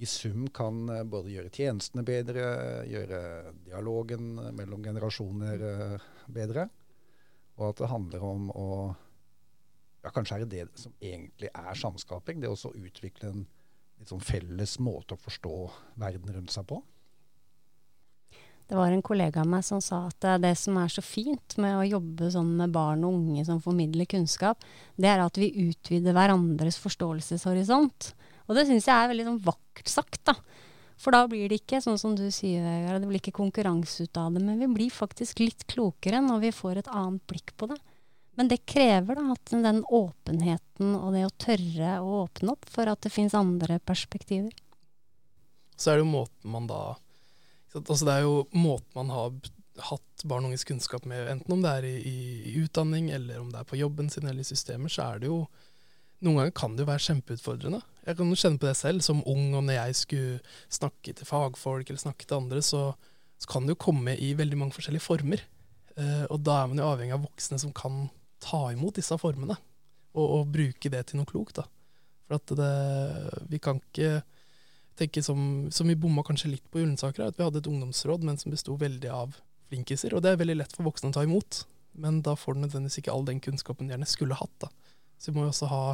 i 0.00 0.08
sum 0.08 0.48
kan 0.56 0.82
både 1.12 1.34
gjøre 1.34 1.52
tjenestene 1.52 2.04
bedre, 2.08 2.42
gjøre 2.88 3.20
dialogen 3.66 4.32
mellom 4.56 4.84
generasjoner 4.84 5.64
bedre. 6.32 6.66
Og 7.60 7.66
at 7.68 7.82
det 7.82 7.90
handler 7.92 8.24
om 8.24 8.46
å 8.56 8.68
ja, 10.00 10.12
Kanskje 10.14 10.36
er 10.36 10.44
det 10.44 10.52
det 10.54 10.80
som 10.80 10.94
egentlig 11.00 11.50
er 11.52 11.76
samskaping? 11.76 12.40
Det 12.40 12.50
å 12.50 12.72
utvikle 12.74 13.32
en 13.32 13.44
litt 14.00 14.12
sånn 14.12 14.24
felles 14.24 14.78
måte 14.80 15.16
å 15.16 15.20
forstå 15.20 15.56
verden 16.00 16.32
rundt 16.36 16.54
seg 16.54 16.66
på? 16.70 16.80
Det 18.70 18.78
var 18.78 18.94
en 18.94 19.02
kollega 19.02 19.42
av 19.42 19.48
meg 19.50 19.64
som 19.66 19.80
sa 19.82 20.04
at 20.06 20.24
det 20.38 20.52
som 20.54 20.76
er 20.78 20.90
så 20.94 21.02
fint 21.02 21.56
med 21.58 21.74
å 21.74 21.88
jobbe 21.88 22.28
sånn 22.30 22.52
med 22.60 22.70
barn 22.70 23.02
og 23.02 23.16
unge 23.18 23.42
som 23.48 23.58
formidler 23.62 24.06
kunnskap, 24.06 24.62
det 24.94 25.10
er 25.10 25.24
at 25.24 25.40
vi 25.42 25.50
utvider 25.66 26.14
hverandres 26.14 26.78
forståelseshorisont. 26.78 28.12
Og 28.46 28.54
det 28.54 28.68
syns 28.68 28.86
jeg 28.86 28.94
er 28.94 29.10
veldig 29.10 29.26
sånn 29.26 29.42
vakkert 29.48 29.90
sagt, 29.90 30.20
da. 30.30 30.36
For 31.00 31.16
da 31.16 31.24
blir 31.26 31.50
det 31.50 31.62
ikke 31.62 31.80
sånn 31.82 31.98
som 31.98 32.14
du 32.14 32.28
sier, 32.30 32.62
Vegard, 32.62 33.02
det 33.02 33.10
blir 33.10 33.22
ikke 33.22 33.38
konkurranse 33.40 34.06
ut 34.06 34.20
av 34.20 34.36
det, 34.36 34.44
men 34.44 34.62
vi 34.62 34.70
blir 34.70 34.94
faktisk 34.94 35.42
litt 35.42 35.66
klokere 35.70 36.22
når 36.22 36.44
vi 36.44 36.54
får 36.54 36.82
et 36.84 36.90
annet 36.94 37.24
blikk 37.30 37.56
på 37.58 37.72
det. 37.72 37.80
Men 38.40 38.48
det 38.48 38.62
krever 38.64 39.18
da 39.18 39.34
at 39.34 39.50
den 39.52 39.82
åpenheten 39.84 40.94
og 40.96 41.10
det 41.12 41.26
å 41.26 41.32
tørre 41.44 41.90
å 42.00 42.22
åpne 42.22 42.54
opp 42.54 42.68
for 42.72 42.88
at 42.88 43.02
det 43.04 43.10
fins 43.12 43.34
andre 43.36 43.76
perspektiver. 43.84 44.54
Så 45.76 45.90
er 45.90 45.98
det 45.98 46.06
jo 46.06 46.14
måten 46.14 46.48
man 46.54 46.68
da 46.70 46.78
altså 47.76 48.06
Det 48.08 48.14
er 48.14 48.24
jo 48.24 48.38
måten 48.56 48.96
man 48.96 49.12
har 49.12 49.34
hatt 49.90 50.24
barn 50.24 50.46
og 50.46 50.54
unges 50.54 50.64
kunnskap 50.64 51.04
med, 51.04 51.28
enten 51.28 51.52
om 51.52 51.60
det 51.60 51.74
er 51.82 51.86
i, 51.90 51.92
i, 52.08 52.54
utdanning 52.62 53.10
eller 53.12 53.42
om 53.42 53.50
det 53.52 53.60
er 53.60 53.68
på 53.68 53.78
jobben 53.78 54.08
sin 54.08 54.24
eller 54.24 54.40
i 54.40 54.48
systemer, 54.48 54.88
så 54.88 55.10
er 55.10 55.20
det 55.20 55.28
jo 55.28 55.42
Noen 56.20 56.36
ganger 56.36 56.56
kan 56.56 56.74
det 56.76 56.82
jo 56.82 56.88
være 56.90 57.00
kjempeutfordrende. 57.00 57.78
Jeg 58.04 58.16
kan 58.18 58.28
jo 58.32 58.36
kjenne 58.36 58.60
på 58.60 58.66
det 58.68 58.74
selv. 58.76 59.00
Som 59.00 59.22
ung 59.24 59.54
og 59.56 59.62
når 59.64 59.78
jeg 59.78 59.94
skulle 59.96 60.56
snakke 60.68 61.14
til 61.16 61.28
fagfolk 61.28 61.88
eller 61.88 62.02
snakke 62.02 62.26
til 62.28 62.36
andre, 62.36 62.60
så, 62.60 62.82
så 63.40 63.48
kan 63.48 63.64
det 63.64 63.72
jo 63.72 63.84
komme 63.86 64.12
i 64.20 64.34
veldig 64.36 64.58
mange 64.60 64.76
forskjellige 64.76 65.06
former. 65.06 65.40
Uh, 65.96 66.26
og 66.26 66.42
da 66.44 66.58
er 66.58 66.68
man 66.68 66.82
jo 66.82 66.90
avhengig 66.90 67.16
av 67.16 67.24
voksne 67.24 67.56
som 67.64 67.72
kan 67.72 68.02
ta 68.42 68.70
imot 68.72 68.98
disse 68.98 69.16
formene 69.20 69.56
og, 70.16 70.24
og, 70.24 70.48
bruke 70.50 70.90
det 70.92 71.04
til 71.08 71.20
noe 71.20 71.28
klokt. 71.28 71.60
da. 71.60 71.66
For 72.26 72.38
at 72.38 72.54
det, 72.58 72.70
vi 73.50 73.60
kan 73.62 73.80
ikke 73.80 74.20
tenke 75.00 75.22
som, 75.24 75.70
som 75.72 75.88
vi 75.88 75.98
bomma 75.98 76.24
kanskje 76.26 76.52
litt 76.54 76.66
på 76.70 76.82
Ullensaker, 76.82 77.28
at 77.28 77.38
vi 77.38 77.46
hadde 77.46 77.62
et 77.62 77.70
ungdomsråd, 77.70 78.26
men 78.26 78.38
som 78.40 78.52
besto 78.52 78.76
veldig 78.80 79.12
av 79.14 79.38
flinkiser. 79.70 80.14
Og 80.14 80.24
det 80.24 80.34
er 80.34 80.40
veldig 80.40 80.58
lett 80.60 80.76
for 80.76 80.88
voksne 80.88 81.12
å 81.12 81.16
ta 81.16 81.24
imot, 81.26 81.64
men 82.00 82.20
da 82.26 82.36
får 82.38 82.56
du 82.56 82.64
nødvendigvis 82.64 83.00
ikke 83.02 83.14
all 83.14 83.26
den 83.28 83.40
kunnskapen 83.42 83.88
de 83.88 83.94
gjerne 83.94 84.10
skulle 84.10 84.38
hatt. 84.38 84.56
da. 84.62 84.70
Så 85.18 85.30
vi 85.30 85.38
må 85.38 85.46
jo 85.46 85.54
også 85.54 85.70
ha 85.70 85.84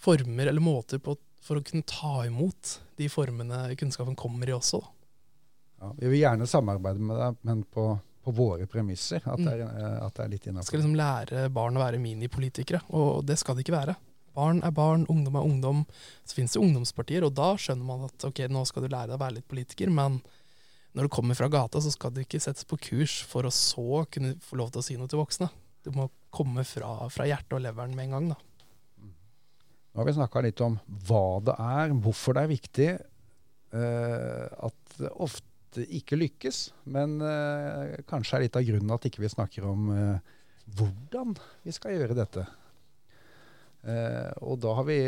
former 0.00 0.48
eller 0.48 0.64
måter 0.64 1.00
på, 1.02 1.16
for 1.44 1.60
å 1.60 1.64
kunne 1.64 1.86
ta 1.88 2.24
imot 2.28 2.78
de 3.00 3.08
formene 3.12 3.68
kunnskapen 3.80 4.16
kommer 4.18 4.48
i 4.48 4.56
også. 4.56 4.80
Ja, 5.80 5.94
vi 5.96 6.12
vil 6.12 6.22
gjerne 6.22 6.48
samarbeide 6.48 7.00
med 7.00 7.20
deg, 7.20 7.36
men 7.48 7.64
på 7.64 7.94
på 8.24 8.34
våre 8.36 8.66
premisser. 8.68 9.22
At 9.24 9.40
det 9.40 9.54
er, 9.54 9.64
mm. 9.64 9.80
eh, 9.80 9.98
at 10.06 10.16
det 10.16 10.24
er 10.24 10.32
litt 10.34 10.46
innafor. 10.50 10.68
Skal 10.68 10.82
liksom 10.82 10.98
lære 10.98 11.48
barn 11.54 11.78
å 11.78 11.82
være 11.82 12.00
minipolitikere, 12.02 12.82
og 12.96 13.24
det 13.28 13.38
skal 13.40 13.56
det 13.56 13.64
ikke 13.64 13.76
være. 13.78 13.96
Barn 14.36 14.60
er 14.66 14.74
barn, 14.74 15.06
ungdom 15.10 15.38
er 15.40 15.46
ungdom. 15.46 15.80
Så 16.24 16.36
finnes 16.36 16.54
det 16.54 16.62
ungdomspartier, 16.62 17.26
og 17.26 17.34
da 17.38 17.54
skjønner 17.58 17.86
man 17.86 18.06
at 18.08 18.28
ok, 18.28 18.44
nå 18.52 18.64
skal 18.68 18.86
du 18.86 18.90
lære 18.92 19.10
deg 19.10 19.18
å 19.18 19.24
være 19.24 19.38
litt 19.40 19.50
politiker, 19.50 19.92
men 19.92 20.20
når 20.96 21.06
du 21.06 21.14
kommer 21.14 21.38
fra 21.38 21.50
gata, 21.50 21.80
så 21.82 21.92
skal 21.94 22.12
du 22.14 22.22
ikke 22.22 22.40
settes 22.42 22.66
på 22.66 22.78
kurs 22.90 23.20
for 23.30 23.46
å 23.46 23.52
så 23.54 24.04
kunne 24.10 24.34
få 24.42 24.58
lov 24.58 24.72
til 24.74 24.82
å 24.82 24.86
si 24.86 24.96
noe 24.98 25.10
til 25.10 25.20
voksne. 25.22 25.50
Du 25.86 25.92
må 25.94 26.08
komme 26.34 26.64
fra, 26.66 26.96
fra 27.10 27.26
hjertet 27.28 27.56
og 27.56 27.62
leveren 27.62 27.94
med 27.96 28.08
en 28.08 28.16
gang. 28.16 28.32
da. 28.34 28.40
Nå 29.90 30.02
har 30.02 30.06
vi 30.06 30.14
snakka 30.18 30.42
litt 30.44 30.60
om 30.62 30.76
hva 31.08 31.24
det 31.46 31.54
er, 31.62 31.94
hvorfor 32.02 32.36
det 32.36 32.42
er 32.42 32.52
viktig 32.52 32.90
Uh, 33.70 34.50
at 34.66 34.96
det 34.98 35.10
ikke 35.78 36.18
lykkes. 36.18 36.70
Men 36.90 37.18
uh, 37.22 38.00
kanskje 38.10 38.38
er 38.38 38.44
litt 38.46 38.58
av 38.58 38.66
grunnen 38.66 38.94
at 38.94 39.06
ikke 39.08 39.22
vi 39.22 39.30
snakker 39.32 39.66
om 39.68 39.90
uh, 39.92 40.40
hvordan 40.78 41.36
vi 41.66 41.74
skal 41.76 41.96
gjøre 41.96 42.16
dette. 42.18 42.46
Uh, 43.84 44.30
og 44.44 44.58
da 44.64 44.74
har 44.78 44.88
vi 44.88 44.98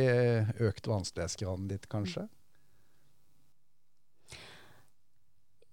økt 0.69 0.89
vanskelighetsgraden 0.89 1.69
litt, 1.73 1.89
kanskje. 1.93 2.27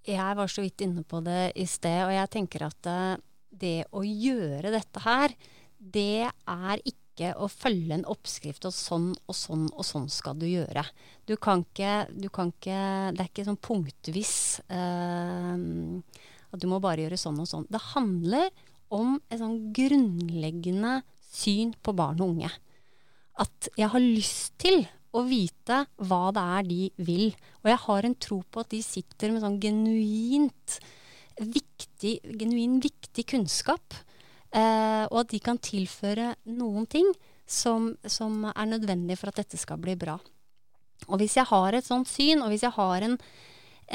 Jeg 0.09 0.37
var 0.39 0.49
så 0.49 0.63
vidt 0.65 0.81
inne 0.81 1.03
på 1.05 1.19
det 1.21 1.51
i 1.59 1.67
sted, 1.69 2.01
og 2.07 2.15
jeg 2.15 2.33
tenker 2.33 2.65
at 2.65 2.87
det 3.49 3.83
å 3.93 4.01
gjøre 4.01 4.71
dette 4.73 5.03
her, 5.03 5.35
det 5.77 6.25
er 6.25 6.81
ikke 6.81 7.08
å 7.35 7.49
følge 7.51 7.97
en 7.97 8.07
oppskrift 8.09 8.65
og 8.69 8.73
sånn 8.75 9.11
og 9.27 9.35
sånn 9.35 9.67
og 9.73 9.85
sånn 9.85 10.07
skal 10.13 10.37
du 10.39 10.47
gjøre. 10.47 10.83
Du 11.27 11.35
kan 11.41 11.63
ikke, 11.65 12.07
du 12.13 12.29
kan 12.33 12.53
ikke 12.53 12.79
Det 13.13 13.23
er 13.23 13.29
ikke 13.29 13.47
sånn 13.47 13.61
punktvis 13.61 14.33
eh, 14.71 15.55
at 16.49 16.61
du 16.61 16.67
må 16.71 16.79
bare 16.81 17.05
gjøre 17.05 17.19
sånn 17.19 17.41
og 17.43 17.49
sånn. 17.49 17.67
Det 17.69 17.81
handler 17.91 18.49
om 18.93 19.17
et 19.29 19.41
sånn 19.41 19.59
grunnleggende 19.75 21.01
syn 21.29 21.75
på 21.83 21.93
barn 21.97 22.21
og 22.23 22.33
unge. 22.33 22.49
At 23.39 23.69
jeg 23.77 23.91
har 23.93 24.03
lyst 24.03 24.57
til 24.61 24.81
å 25.15 25.23
vite 25.25 25.83
hva 26.09 26.29
det 26.35 26.45
er 26.57 26.67
de 26.69 26.81
vil. 27.05 27.27
Og 27.63 27.69
jeg 27.71 27.81
har 27.85 28.05
en 28.05 28.17
tro 28.27 28.41
på 28.45 28.63
at 28.63 28.71
de 28.73 28.81
sitter 28.85 29.33
med 29.33 29.43
sånn 29.43 29.59
genuint 29.61 30.79
viktig, 31.39 32.19
genuin 32.39 32.79
viktig 32.83 33.25
kunnskap. 33.29 33.95
Eh, 34.49 35.05
og 35.11 35.21
at 35.23 35.33
de 35.33 35.39
kan 35.43 35.59
tilføre 35.61 36.33
noen 36.49 36.87
ting 36.89 37.09
som, 37.49 37.91
som, 38.05 38.47
er 38.49 38.69
nødvendig 38.69 39.17
for 39.19 39.29
at 39.29 39.43
dette 39.43 39.59
skal 39.61 39.77
bli 39.81 39.93
bra. 39.99 40.17
Og 41.07 41.21
hvis 41.21 41.37
jeg 41.37 41.47
har 41.49 41.75
et 41.75 41.85
sånt 41.85 42.09
syn, 42.09 42.41
og 42.41 42.49
hvis 42.51 42.65
jeg 42.65 42.73
har 42.75 43.05
en, 43.05 43.15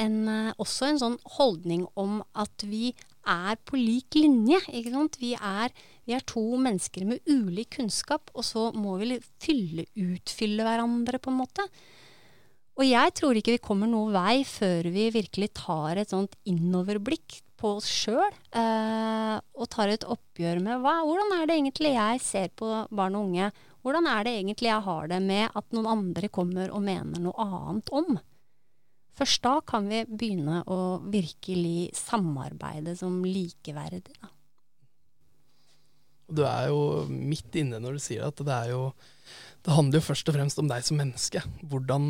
en, 0.05 0.15
eh, 0.31 0.53
også 0.61 0.89
en 0.89 1.01
sånn 1.01 1.19
holdning 1.37 1.85
om 1.99 2.21
at 2.39 2.65
vi 2.67 2.93
er 3.25 3.59
på 3.65 3.79
lik 3.79 4.15
linje. 4.19 4.61
ikke 4.69 4.93
sant? 4.93 5.19
Vi 5.19 5.33
er, 5.35 5.73
vi 6.05 6.15
er, 6.15 6.23
to 6.29 6.43
mennesker 6.61 7.07
med 7.09 7.23
ulik 7.27 7.75
kunnskap, 7.79 8.31
og 8.33 8.45
så 8.45 8.69
må 8.77 8.97
vi 9.01 9.19
fylle, 9.43 9.87
utfylle 9.97 10.65
hverandre, 10.65 11.19
på 11.19 11.33
en 11.33 11.41
måte. 11.41 11.67
Og 12.75 12.83
jeg 12.83 13.13
tror 13.15 13.37
ikke 13.39 13.55
vi 13.55 13.63
kommer 13.63 13.89
noen 13.89 14.13
vei 14.15 14.43
før 14.47 14.89
vi 14.91 15.07
virkelig 15.15 15.53
tar 15.55 16.01
et 16.01 16.11
sånt 16.11 16.35
innoverblikk 16.47 17.39
på 17.65 17.71
oss 17.79 17.87
sjøl, 17.89 18.35
eh, 18.53 19.37
og 19.57 19.69
tar 19.73 19.89
et 19.89 20.05
oppgjør 20.05 20.61
med 20.61 20.83
hva, 20.83 20.99
hvordan 21.01 21.33
er 21.39 21.47
det 21.49 21.57
egentlig 21.57 21.95
jeg 21.95 22.21
ser 22.21 22.53
på 22.53 22.69
barn 22.93 23.17
og 23.17 23.31
unge? 23.31 23.49
Hvordan 23.85 24.09
er 24.09 24.25
det 24.25 24.35
egentlig 24.37 24.69
jeg 24.69 24.85
har 24.85 25.09
det 25.09 25.19
med 25.25 25.57
at 25.57 25.73
noen 25.73 25.89
andre 25.89 26.29
kommer 26.33 26.69
og 26.73 26.85
mener 26.85 27.21
noe 27.21 27.47
annet 27.49 27.89
om? 27.93 28.15
Først 29.15 29.41
da 29.45 29.57
kan 29.65 29.87
vi 29.89 30.03
begynne 30.05 30.61
å 30.69 30.79
virkelig 31.09 31.89
samarbeide 31.97 32.97
som 32.99 33.21
likeverdige. 33.25 34.34
Da. 36.27 36.35
Du 36.35 36.43
er 36.47 36.69
jo 36.71 36.79
midt 37.09 37.57
inne 37.59 37.81
når 37.81 37.97
du 37.97 38.03
sier 38.03 38.25
at 38.27 38.39
det 38.41 38.53
er 38.53 38.71
jo 38.73 38.87
Det 39.65 39.73
handler 39.73 39.97
jo 39.97 40.05
først 40.05 40.29
og 40.29 40.35
fremst 40.35 40.59
om 40.61 40.67
deg 40.69 40.83
som 40.85 40.99
menneske. 41.01 41.41
Hvordan 41.65 42.03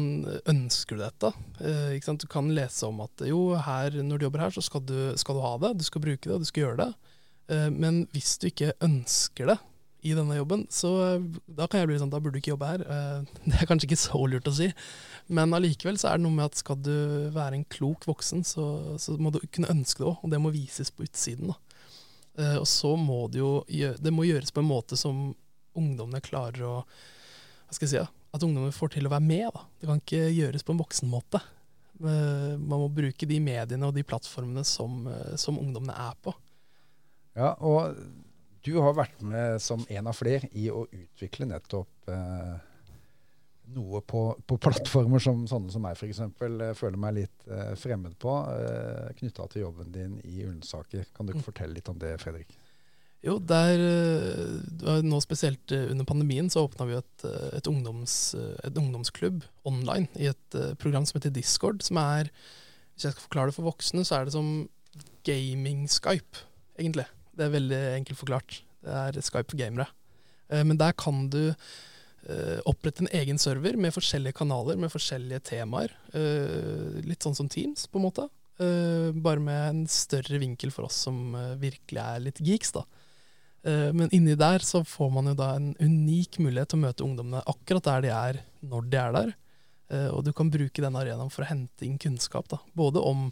ønsker 0.52 0.98
du 0.98 1.04
dette? 1.06 1.30
Eh, 1.64 1.96
du 2.04 2.26
kan 2.28 2.50
lese 2.52 2.84
om 2.90 3.00
at 3.06 3.24
jo, 3.24 3.56
her, 3.56 3.96
når 4.04 4.20
du 4.20 4.26
jobber 4.26 4.44
her, 4.44 4.52
så 4.52 4.64
skal 4.66 4.84
du, 4.84 4.98
skal 5.16 5.38
du 5.38 5.44
ha 5.46 5.54
det, 5.64 5.78
du 5.80 5.86
skal 5.88 6.04
bruke 6.04 6.28
det, 6.28 6.42
du 6.44 6.50
skal 6.50 6.66
gjøre 6.66 6.82
det. 6.82 7.14
Eh, 7.56 7.70
men 7.72 8.04
hvis 8.12 8.36
du 8.44 8.50
ikke 8.50 8.76
ønsker 8.84 9.54
det, 9.54 9.58
i 10.06 10.14
denne 10.14 10.38
jobben, 10.38 10.66
så 10.70 10.90
da 11.50 11.66
kan 11.66 11.82
jeg 11.82 11.90
bli 11.90 11.98
sånn, 11.98 12.12
da 12.14 12.20
burde 12.22 12.38
du 12.38 12.42
ikke 12.44 12.54
jobbe 12.54 12.70
her. 12.70 12.84
Eh, 12.86 13.36
det 13.50 13.58
er 13.58 13.70
kanskje 13.70 13.90
ikke 13.90 14.02
så 14.04 14.22
lurt 14.30 14.50
å 14.50 14.54
si, 14.54 14.70
men 15.34 15.56
allikevel 15.58 15.98
så 16.02 16.12
er 16.12 16.20
det 16.20 16.28
noe 16.28 16.38
med 16.38 16.46
at 16.52 16.62
skal 16.62 16.78
du 16.78 16.94
være 17.34 17.58
en 17.58 17.68
klok 17.74 18.06
voksen, 18.10 18.46
så, 18.46 18.66
så 19.02 19.18
må 19.18 19.34
du 19.34 19.42
kunne 19.48 19.72
ønske 19.74 20.04
det 20.04 20.12
òg, 20.12 20.20
og 20.22 20.34
det 20.34 20.42
må 20.42 20.54
vises 20.54 20.94
på 20.94 21.08
utsiden. 21.08 21.54
da. 21.54 21.58
Uh, 22.36 22.58
og 22.60 22.68
så 22.68 22.96
må 23.00 23.26
det 23.32 23.40
jo 23.40 23.52
det 23.66 24.12
må 24.12 24.26
gjøres 24.28 24.52
på 24.52 24.64
en 24.64 24.68
måte 24.68 24.98
som 25.00 25.30
ungdommene 25.76 26.24
klarer 26.24 26.66
å 26.68 26.74
Hva 26.86 27.76
skal 27.76 27.88
jeg 27.88 27.94
si? 27.94 28.02
At 28.36 28.44
ungdommene 28.44 28.76
får 28.76 28.96
til 28.96 29.08
å 29.08 29.14
være 29.14 29.24
med. 29.24 29.48
da. 29.56 29.64
Det 29.80 29.88
kan 29.90 30.02
ikke 30.02 30.26
gjøres 30.36 30.66
på 30.68 30.76
en 30.76 30.82
voksen 30.84 31.12
måte. 31.12 31.42
Uh, 32.02 32.60
man 32.60 32.82
må 32.84 32.90
bruke 32.92 33.28
de 33.30 33.40
mediene 33.40 33.88
og 33.88 33.96
de 33.96 34.04
plattformene 34.08 34.66
som, 34.68 35.06
uh, 35.08 35.34
som 35.40 35.60
ungdommene 35.62 35.96
er 35.96 36.18
på. 36.24 36.36
Ja, 37.36 37.54
og 37.60 37.96
du 38.66 38.78
har 38.82 38.96
vært 38.98 39.22
med 39.22 39.60
som 39.62 39.84
en 39.90 40.08
av 40.10 40.18
flere 40.18 40.50
i 40.58 40.70
å 40.74 40.86
utvikle 40.88 41.46
nettopp 41.50 42.10
eh, 42.10 42.54
noe 43.74 44.02
på, 44.06 44.22
på, 44.48 44.58
plattformer 44.62 45.22
som 45.24 45.46
sånne 45.50 45.74
som 45.74 45.84
meg 45.86 45.98
f.eks. 45.98 46.22
Eh, 46.22 46.76
føler 46.78 47.00
meg 47.02 47.18
litt 47.18 47.48
eh, 47.50 47.74
fremmed 47.80 48.18
på, 48.22 48.36
eh, 48.54 49.10
knytta 49.20 49.48
til 49.52 49.66
jobben 49.66 49.92
din 49.96 50.20
i 50.24 50.44
Ullensaker. 50.46 51.08
Kan 51.16 51.26
du 51.26 51.34
ikke 51.34 51.44
mm. 51.44 51.50
fortelle 51.50 51.78
litt 51.78 51.92
om 51.92 52.00
det, 52.02 52.14
Fredrik? 52.22 52.54
Jo, 53.26 53.40
der, 53.42 53.82
eh, 53.82 55.02
nå 55.06 55.20
spesielt 55.24 55.74
eh, 55.74 55.88
under 55.92 56.08
pandemien 56.08 56.52
så 56.52 56.68
åpna 56.68 56.88
vi 56.90 57.00
et, 57.00 57.26
et, 57.58 57.72
ungdoms, 57.72 58.36
et, 58.38 58.78
ungdomsklubb 58.78 59.42
online 59.66 60.08
i 60.22 60.30
et 60.30 60.62
program 60.82 61.08
som 61.08 61.20
heter 61.20 61.34
Discord. 61.34 61.82
som 61.86 62.00
er, 62.04 62.30
Hvis 62.94 63.10
jeg 63.10 63.16
skal 63.18 63.28
forklare 63.28 63.52
det 63.52 63.58
for 63.58 63.72
voksne, 63.72 64.06
så 64.06 64.20
er 64.20 64.28
det 64.28 64.38
som 64.38 64.70
gaming-Skype, 65.26 66.46
egentlig. 66.78 67.08
Det 67.36 67.48
er 67.48 67.56
veldig 67.58 67.84
enkelt 67.98 68.20
forklart. 68.20 68.62
Det 68.86 68.94
er 68.94 69.22
Skype 69.26 69.50
for 69.50 69.60
gamere. 69.60 69.90
Eh, 70.50 70.64
men 70.64 70.78
der 70.80 70.94
kan 70.98 71.30
du 71.34 71.50
eh, 71.50 71.56
opprette 72.66 73.04
en 73.04 73.12
egen 73.14 73.38
server 73.42 73.78
med 73.78 73.94
forskjellige 73.94 74.38
kanaler, 74.40 74.80
med 74.82 74.90
forskjellige 74.94 75.44
temaer. 75.52 75.92
Eh, 76.14 77.02
litt 77.06 77.26
sånn 77.26 77.38
som 77.38 77.50
Teams, 77.52 77.86
på 77.88 78.02
en 78.02 78.08
måte. 78.08 78.28
Bare 78.56 79.42
med 79.44 79.64
en 79.68 79.82
større 79.92 80.40
vinkel 80.40 80.72
for 80.72 80.88
oss 80.88 81.02
som 81.06 81.34
virkelig 81.60 82.00
er 82.00 82.22
litt 82.24 82.40
geeks, 82.40 82.72
da. 82.72 82.86
Men 83.66 84.08
inni 84.16 84.38
der 84.40 84.64
så 84.64 84.80
får 84.88 85.10
man 85.12 85.28
jo 85.28 85.34
da 85.36 85.50
en 85.58 85.74
unik 85.76 86.38
mulighet 86.40 86.72
til 86.72 86.80
å 86.80 86.84
møte 86.86 87.04
ungdommene 87.04 87.42
akkurat 87.52 87.90
der 87.90 88.06
de 88.06 88.14
er, 88.16 88.40
når 88.64 88.88
de 88.88 89.02
er 89.02 89.18
der. 89.18 89.34
Og 90.16 90.24
du 90.24 90.32
kan 90.38 90.54
bruke 90.54 90.86
den 90.86 90.96
arenaen 90.96 91.34
for 91.34 91.44
å 91.44 91.50
hente 91.50 91.84
inn 91.84 92.00
kunnskap, 92.00 92.48
da. 92.48 92.62
Både 92.80 93.04
om 93.04 93.28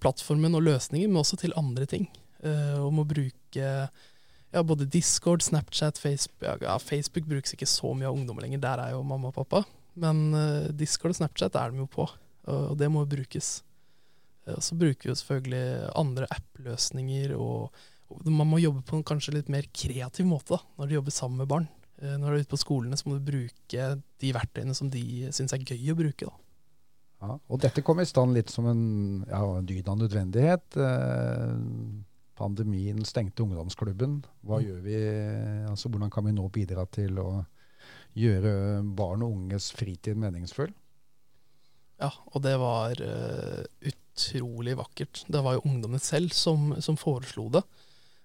plattformen 0.00 0.56
og 0.56 0.64
løsninger, 0.70 1.10
men 1.10 1.20
også 1.20 1.36
til 1.42 1.52
andre 1.60 1.84
ting. 1.92 2.08
Om 2.40 3.04
å 3.04 3.08
bruke 3.12 3.68
ja, 4.52 4.62
både 4.62 4.88
Discord, 4.88 5.42
Snapchat, 5.42 5.98
Facebook 5.98 6.62
ja, 6.62 6.78
Facebook 6.78 7.28
brukes 7.28 7.54
ikke 7.56 7.68
så 7.68 7.92
mye 7.96 8.10
av 8.10 8.16
ungdommer 8.18 8.44
lenger, 8.44 8.62
der 8.62 8.82
er 8.84 8.94
jo 8.94 9.02
mamma 9.06 9.30
og 9.32 9.38
pappa. 9.40 9.64
Men 9.98 10.30
uh, 10.36 10.70
Discord 10.76 11.14
og 11.14 11.20
Snapchat 11.20 11.56
er 11.58 11.72
de 11.72 11.82
jo 11.82 11.88
på, 11.90 12.06
og, 12.48 12.72
det 12.80 12.88
må 12.92 13.04
jo 13.04 13.12
brukes. 13.16 13.54
Uh, 14.48 14.58
så 14.60 14.76
bruker 14.78 15.08
vi 15.08 15.12
jo 15.12 15.18
selvfølgelig 15.20 15.92
andre 15.98 16.28
app-løsninger, 16.32 17.36
og, 17.36 17.84
og, 18.12 18.24
man 18.28 18.50
må 18.50 18.60
jobbe 18.62 18.84
på 18.88 18.98
en 18.98 19.06
kanskje 19.08 19.36
litt 19.38 19.52
mer 19.52 19.68
kreativ 19.72 20.28
måte 20.28 20.56
da, 20.56 20.62
når 20.78 20.88
du 20.88 20.98
jobber 20.98 21.16
sammen 21.16 21.44
med 21.44 21.52
barn. 21.52 21.68
Uh, 22.02 22.14
når 22.16 22.28
du 22.28 22.34
er 22.34 22.46
ute 22.46 22.54
på 22.54 22.62
skolene, 22.62 23.00
så 23.00 23.08
må 23.08 23.18
du 23.18 23.28
bruke 23.32 23.90
de 24.22 24.36
verktøyene 24.36 24.76
som 24.76 24.92
de 24.92 25.32
syns 25.34 25.56
er 25.56 25.64
gøy 25.64 25.92
å 25.92 26.00
bruke. 26.04 26.28
da. 26.28 26.38
Ja, 27.22 27.36
og 27.38 27.60
dette 27.62 27.84
kom 27.86 28.00
i 28.02 28.08
stand 28.08 28.34
litt 28.34 28.50
som 28.50 28.66
en 28.66 28.86
ja, 29.28 29.42
dyd 29.62 29.86
av 29.90 30.00
nødvendighet. 30.00 30.74
Eh, 30.74 31.52
pandemien 32.38 33.02
stengte 33.08 33.44
ungdomsklubben. 33.44 34.20
Hva 34.46 34.60
mm. 34.60 34.66
gjør 34.66 34.84
vi, 34.86 35.00
altså 35.70 35.90
Hvordan 35.92 36.12
kan 36.12 36.26
vi 36.28 36.36
nå 36.36 36.46
bidra 36.52 36.86
til 36.92 37.18
å 37.22 37.30
gjøre 38.18 38.54
barn 38.96 39.24
og 39.24 39.36
unges 39.36 39.70
fritid 39.76 40.18
meningsfull? 40.20 40.72
Ja, 42.02 42.10
og 42.32 42.42
det 42.42 42.56
var 42.58 42.98
uh, 42.98 43.62
utrolig 43.86 44.74
vakkert. 44.78 45.24
Det 45.30 45.42
var 45.44 45.56
jo 45.56 45.66
ungdommene 45.68 46.02
selv 46.02 46.34
som, 46.34 46.72
som 46.82 46.98
foreslo 46.98 47.46
det. 47.54 47.62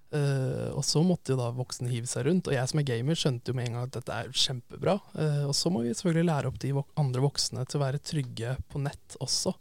Uh, 0.07 0.71
og 0.71 0.85
så 0.87 1.01
måtte 1.03 1.33
jo 1.33 1.39
da 1.39 1.49
voksne 1.53 1.91
hive 1.91 2.09
seg 2.09 2.25
rundt. 2.29 2.49
Og 2.49 2.55
jeg 2.55 2.71
som 2.71 2.81
er 2.81 2.87
gamer 2.87 3.19
skjønte 3.19 3.51
jo 3.51 3.57
med 3.59 3.69
en 3.69 3.77
gang 3.77 3.89
at 3.89 3.97
dette 3.99 4.17
er 4.17 4.33
kjempebra. 4.33 4.97
Uh, 5.13 5.45
og 5.49 5.55
så 5.57 5.71
må 5.73 5.83
vi 5.85 5.93
selvfølgelig 5.93 6.29
lære 6.31 6.51
opp 6.51 6.59
de 6.63 6.73
andre 7.03 7.23
voksne 7.27 7.65
til 7.67 7.79
å 7.79 7.85
være 7.85 8.03
trygge 8.03 8.57
på 8.71 8.81
nett 8.81 9.19
også. 9.23 9.53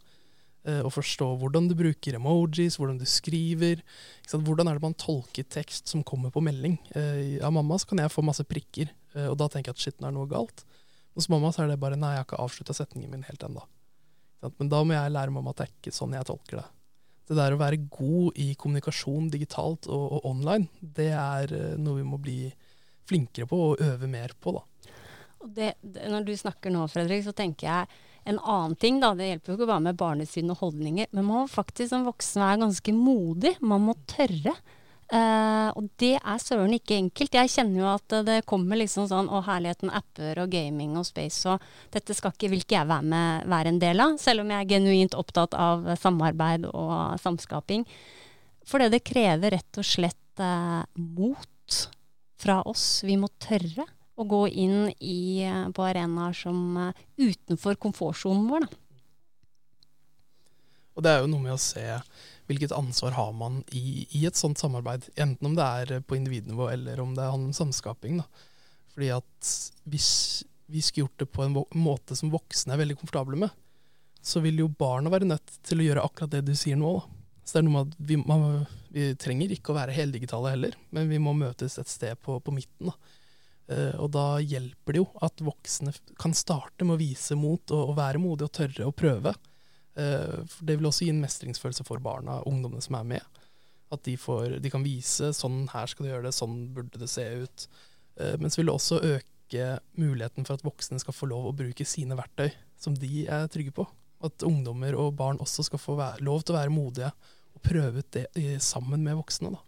Eh, 0.67 0.81
og 0.83 0.91
forstå 0.91 1.29
hvordan 1.39 1.69
du 1.69 1.75
bruker 1.79 2.17
emojis, 2.17 2.75
hvordan 2.79 2.99
du 2.99 3.05
skriver. 3.07 3.81
Hvordan 4.33 4.67
er 4.67 4.77
det 4.77 4.83
man 4.83 4.97
tolker 4.99 5.47
tekst 5.47 5.87
som 5.91 6.03
kommer 6.07 6.33
på 6.33 6.43
melding? 6.43 6.75
Eh, 6.91 7.37
av 7.45 7.53
mamma 7.55 7.79
så 7.79 7.91
kan 7.91 8.03
jeg 8.03 8.11
få 8.13 8.25
masse 8.25 8.43
prikker, 8.47 8.91
eh, 9.15 9.29
og 9.31 9.37
da 9.39 9.47
tenker 9.47 9.71
jeg 9.71 9.77
at 9.77 9.85
shit, 9.85 9.99
nå 10.01 10.09
er 10.09 10.17
noe 10.17 10.29
galt. 10.31 10.65
Hos 11.17 11.29
mamma 11.31 11.53
så 11.53 11.63
er 11.63 11.71
det 11.71 11.81
bare 11.81 11.99
nei, 11.99 12.13
jeg 12.13 12.23
har 12.23 12.27
ikke 12.27 12.41
avslutta 12.43 12.75
setningen 12.75 13.13
min 13.13 13.27
helt 13.29 13.45
ennå. 13.47 13.63
Men 14.59 14.69
da 14.69 14.83
må 14.85 14.93
jeg 14.93 15.13
lære 15.15 15.33
mamma 15.33 15.53
at 15.53 15.61
det 15.61 15.65
er 15.65 15.77
ikke 15.79 15.95
sånn 15.95 16.13
jeg 16.13 16.27
tolker 16.29 16.59
det. 16.59 16.67
Det 17.27 17.35
der 17.35 17.55
å 17.55 17.59
være 17.59 17.79
god 17.91 18.37
i 18.39 18.51
kommunikasjon 18.59 19.31
digitalt 19.33 19.87
og, 19.91 20.03
og 20.19 20.27
online, 20.29 20.69
det 20.79 21.09
er 21.11 21.55
noe 21.81 21.97
vi 21.97 22.05
må 22.07 22.19
bli 22.21 22.37
flinkere 23.07 23.47
på 23.49 23.57
og 23.71 23.81
øve 23.83 24.07
mer 24.11 24.35
på, 24.39 24.53
da. 24.55 24.93
Det, 25.47 25.73
det, 25.81 26.05
når 26.11 26.27
du 26.27 26.33
snakker 26.37 26.71
nå, 26.73 26.85
Fredrik, 26.91 27.23
så 27.25 27.33
tenker 27.35 27.67
jeg 27.67 28.05
en 28.27 28.39
annen 28.39 28.75
ting, 28.79 28.99
da. 29.03 29.13
Det 29.15 29.29
hjelper 29.29 29.53
jo 29.53 29.57
ikke 29.57 29.69
bare 29.69 29.85
med 29.87 29.99
barnesyn 29.99 30.51
og 30.53 30.59
holdninger, 30.63 31.07
men 31.11 31.25
man 31.25 31.43
må 31.43 31.45
faktisk 31.51 31.93
som 31.93 32.07
voksen 32.07 32.43
være 32.43 32.59
ganske 32.65 32.95
modig. 32.95 33.55
Man 33.63 33.85
må 33.87 33.95
tørre. 34.09 34.55
Uh, 35.07 35.71
og 35.79 35.85
det 36.01 36.17
er 36.17 36.39
søren 36.43 36.73
ikke 36.75 36.97
enkelt. 36.97 37.37
Jeg 37.39 37.51
kjenner 37.53 37.79
jo 37.79 37.87
at 37.93 38.15
det 38.27 38.41
kommer 38.49 38.75
liksom 38.75 39.05
sånn 39.07 39.29
Å, 39.31 39.39
herligheten, 39.45 39.87
apper 39.95 40.41
og 40.43 40.51
gaming 40.51 40.97
og 40.99 41.05
space 41.07 41.47
og 41.47 41.63
Dette 41.93 42.11
skal 42.11 42.33
ikke, 42.35 42.49
vil 42.51 42.65
jeg 42.67 42.89
være 42.89 43.07
med, 43.07 43.47
være 43.47 43.71
en 43.71 43.79
del 43.79 44.03
av, 44.03 44.17
selv 44.19 44.43
om 44.43 44.51
jeg 44.51 44.65
er 44.65 44.71
genuint 44.73 45.15
opptatt 45.15 45.55
av 45.55 45.87
samarbeid 46.01 46.67
og 46.73 47.15
samskaping. 47.23 47.87
For 48.67 48.83
det 48.83 49.05
krever 49.07 49.55
rett 49.55 49.79
og 49.79 49.87
slett 49.87 50.43
uh, 50.43 50.83
mot 50.99 51.79
fra 52.37 52.59
oss. 52.67 52.99
Vi 53.07 53.15
må 53.15 53.31
tørre 53.39 53.87
å 54.17 54.25
gå 54.25 54.41
inn 54.49 54.89
i, 54.97 55.43
eh, 55.45 55.69
på 55.69 55.85
arenaer 55.85 56.33
som 56.33 56.57
uh, 56.77 57.05
utenfor 57.21 57.77
komfortsonen 57.77 58.47
vår. 58.49 58.65
Da. 58.65 58.83
Og 60.97 61.05
det 61.05 61.13
er 61.13 61.21
jo 61.21 61.29
noe 61.29 61.45
med 61.45 61.53
å 61.53 61.61
se 61.61 61.85
hvilket 62.47 62.73
ansvar 62.73 63.13
har 63.13 63.33
man 63.37 63.59
i, 63.75 64.07
i 64.17 64.23
et 64.25 64.39
sånt 64.39 64.57
samarbeid. 64.57 65.05
Enten 65.19 65.51
om 65.51 65.57
det 65.57 65.67
er 65.81 66.01
på 66.01 66.17
individnivå 66.17 66.71
eller 66.71 67.01
om 67.03 67.13
det 67.13 67.27
handler 67.27 67.51
om 67.51 67.57
samskaping. 67.57 68.23
Da. 68.23 68.47
Fordi 68.95 69.11
at 69.13 69.51
hvis 69.85 70.09
vi 70.67 70.81
skulle 70.81 71.05
gjort 71.05 71.21
det 71.21 71.29
på 71.35 71.45
en 71.45 71.59
måte 71.77 72.17
som 72.17 72.33
voksne 72.33 72.73
er 72.73 72.81
veldig 72.81 72.97
komfortable 72.97 73.37
med, 73.43 73.53
så 74.25 74.41
vil 74.43 74.63
jo 74.63 74.71
barna 74.79 75.11
være 75.13 75.29
nødt 75.29 75.59
til 75.67 75.83
å 75.83 75.85
gjøre 75.85 76.07
akkurat 76.07 76.33
det 76.33 76.41
du 76.47 76.55
sier 76.57 76.79
nå. 76.79 76.95
Da. 76.97 77.05
Så 77.45 77.55
det 77.55 77.61
er 77.61 77.67
noe 77.67 77.75
med 77.75 77.93
at 77.93 78.09
vi, 78.09 78.17
man, 78.23 78.65
vi 78.95 79.11
trenger 79.21 79.53
ikke 79.53 79.71
å 79.71 79.77
være 79.77 79.95
heldigitale 79.95 80.55
heller, 80.55 80.73
men 80.95 81.07
vi 81.11 81.21
må 81.21 81.35
møtes 81.37 81.77
et 81.77 81.91
sted 81.91 82.17
på, 82.25 82.39
på 82.41 82.55
midten. 82.55 82.89
da. 82.89 82.97
Uh, 83.67 83.95
og 83.99 84.13
da 84.15 84.37
hjelper 84.39 84.95
det 84.95 85.01
jo 85.01 85.09
at 85.25 85.41
voksne 85.43 85.91
kan 86.19 86.35
starte 86.37 86.85
med 86.87 86.95
å 86.95 87.01
vise 87.01 87.35
mot 87.35 87.73
og, 87.75 87.91
og 87.91 87.97
være 87.97 88.21
modige 88.23 88.47
og 88.47 88.55
tørre 88.55 88.87
å 88.87 88.95
prøve. 88.95 89.33
Uh, 89.97 90.45
for 90.47 90.69
det 90.69 90.77
vil 90.77 90.87
også 90.87 91.03
gi 91.03 91.11
en 91.11 91.19
mestringsfølelse 91.23 91.83
for 91.87 92.03
barna 92.03 92.39
og 92.39 92.53
ungdommene 92.53 92.85
som 92.85 92.95
er 92.99 93.09
med. 93.15 93.43
At 93.91 94.03
de, 94.07 94.15
får, 94.19 94.57
de, 94.63 94.71
kan 94.71 94.85
vise 94.87 95.33
sånn 95.35 95.65
her 95.73 95.91
skal 95.91 96.07
du 96.07 96.11
gjøre 96.13 96.27
det, 96.29 96.35
sånn 96.35 96.57
burde 96.75 97.01
det 97.01 97.11
se 97.11 97.27
ut. 97.43 97.67
Uh, 98.15 98.35
men 98.39 98.47
så 98.47 98.61
vil 98.61 98.71
det 98.71 98.77
også 98.77 99.03
øke 99.03 99.67
muligheten 99.99 100.47
for 100.47 100.55
at 100.55 100.65
voksne 100.67 100.99
skal 101.03 101.15
få 101.15 101.29
lov 101.31 101.51
å 101.51 101.55
bruke 101.55 101.87
sine 101.87 102.15
verktøy 102.19 102.49
som 102.79 102.95
de 102.95 103.25
er 103.27 103.51
trygge 103.51 103.75
på. 103.75 103.87
At 104.23 104.47
ungdommer 104.47 104.95
og 104.95 105.15
barn 105.19 105.43
også 105.43 105.67
skal 105.67 105.81
få 105.81 105.99
lov 106.23 106.47
til 106.47 106.55
å 106.55 106.61
være 106.61 106.73
modige 106.73 107.11
og 107.57 107.63
prøve 107.65 107.99
ut 107.99 108.15
det 108.15 108.61
sammen 108.63 109.03
med 109.03 109.19
voksne. 109.19 109.51
da. 109.51 109.66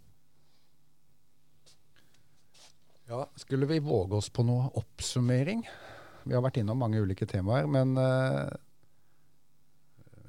Ja, 3.10 3.30
Skulle 3.36 3.65
vi 3.65 3.80
våge 3.80 4.15
oss 4.15 4.30
på 4.30 4.43
noe 4.45 4.67
oppsummering? 4.78 5.63
Vi 6.30 6.34
har 6.36 6.43
vært 6.45 6.60
innom 6.62 6.78
mange 6.78 7.00
ulike 7.02 7.26
temaer, 7.26 7.65
men 7.65 7.95
uh, 7.98 8.52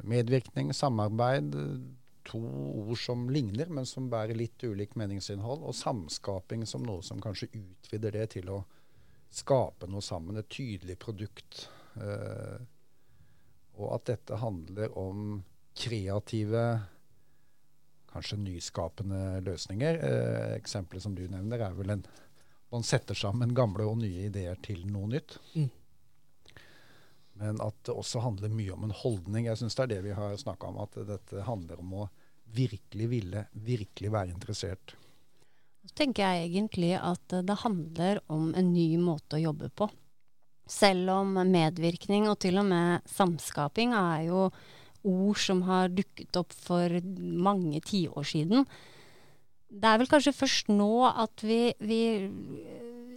medvirkning, 0.01 0.71
samarbeid, 0.73 1.53
to 2.25 2.41
ord 2.41 2.97
som 2.97 3.27
ligner, 3.29 3.69
men 3.69 3.85
som 3.85 4.07
bærer 4.09 4.39
litt 4.39 4.65
ulikt 4.65 4.97
meningsinnhold, 4.97 5.61
og 5.61 5.77
samskaping 5.77 6.65
som 6.65 6.87
noe 6.87 7.05
som 7.05 7.21
kanskje 7.21 7.51
utvider 7.59 8.17
det 8.17 8.31
til 8.39 8.49
å 8.49 8.63
skape 9.29 9.91
noe 9.93 10.01
sammen, 10.01 10.41
et 10.41 10.49
tydelig 10.49 10.97
produkt. 11.05 11.67
Uh, 12.01 12.65
og 13.77 13.93
at 13.99 14.09
dette 14.15 14.41
handler 14.41 14.97
om 14.97 15.43
kreative, 15.77 16.65
kanskje 18.09 18.41
nyskapende 18.41 19.45
løsninger. 19.45 20.01
Uh, 20.01 20.51
eksempelet 20.57 21.05
som 21.05 21.13
du 21.13 21.27
nevner, 21.29 21.69
er 21.69 21.77
vel 21.77 21.99
en 21.99 22.09
man 22.71 22.87
setter 22.87 23.19
sammen 23.19 23.55
gamle 23.55 23.87
og 23.89 23.99
nye 24.01 24.29
ideer 24.29 24.59
til 24.63 24.85
noe 24.91 25.11
nytt. 25.11 25.37
Mm. 25.55 25.69
Men 27.41 27.61
at 27.65 27.77
det 27.89 27.97
også 27.97 28.23
handler 28.23 28.53
mye 28.53 28.73
om 28.75 28.85
en 28.87 28.95
holdning. 28.95 29.47
Jeg 29.49 29.59
syns 29.59 29.79
det 29.79 29.87
er 29.87 29.93
det 29.95 30.01
vi 30.11 30.17
har 30.17 30.37
snakka 30.39 30.71
om. 30.71 30.81
At 30.85 30.99
dette 31.09 31.47
handler 31.47 31.81
om 31.81 31.95
å 32.03 32.09
virkelig 32.51 33.07
ville, 33.11 33.47
virkelig 33.53 34.13
være 34.13 34.35
interessert. 34.35 34.95
Så 35.87 35.97
tenker 35.97 36.27
jeg 36.27 36.51
egentlig 36.51 36.93
at 36.99 37.33
det 37.47 37.63
handler 37.63 38.21
om 38.31 38.51
en 38.55 38.75
ny 38.75 38.93
måte 39.01 39.39
å 39.39 39.45
jobbe 39.49 39.71
på. 39.73 39.89
Selv 40.71 41.11
om 41.17 41.41
medvirkning 41.49 42.29
og 42.31 42.39
til 42.45 42.61
og 42.61 42.69
med 42.69 43.09
samskaping 43.11 43.97
er 43.97 44.29
jo 44.29 44.45
ord 45.09 45.41
som 45.41 45.65
har 45.65 45.89
dukket 45.91 46.37
opp 46.37 46.53
for 46.53 47.01
mange 47.17 47.81
tiår 47.89 48.27
siden, 48.29 48.69
det 49.71 49.87
er 49.87 50.01
vel 50.03 50.11
kanskje 50.11 50.35
først 50.35 50.71
nå 50.73 50.91
at 51.09 51.45
vi, 51.47 51.61
vi, 51.79 52.01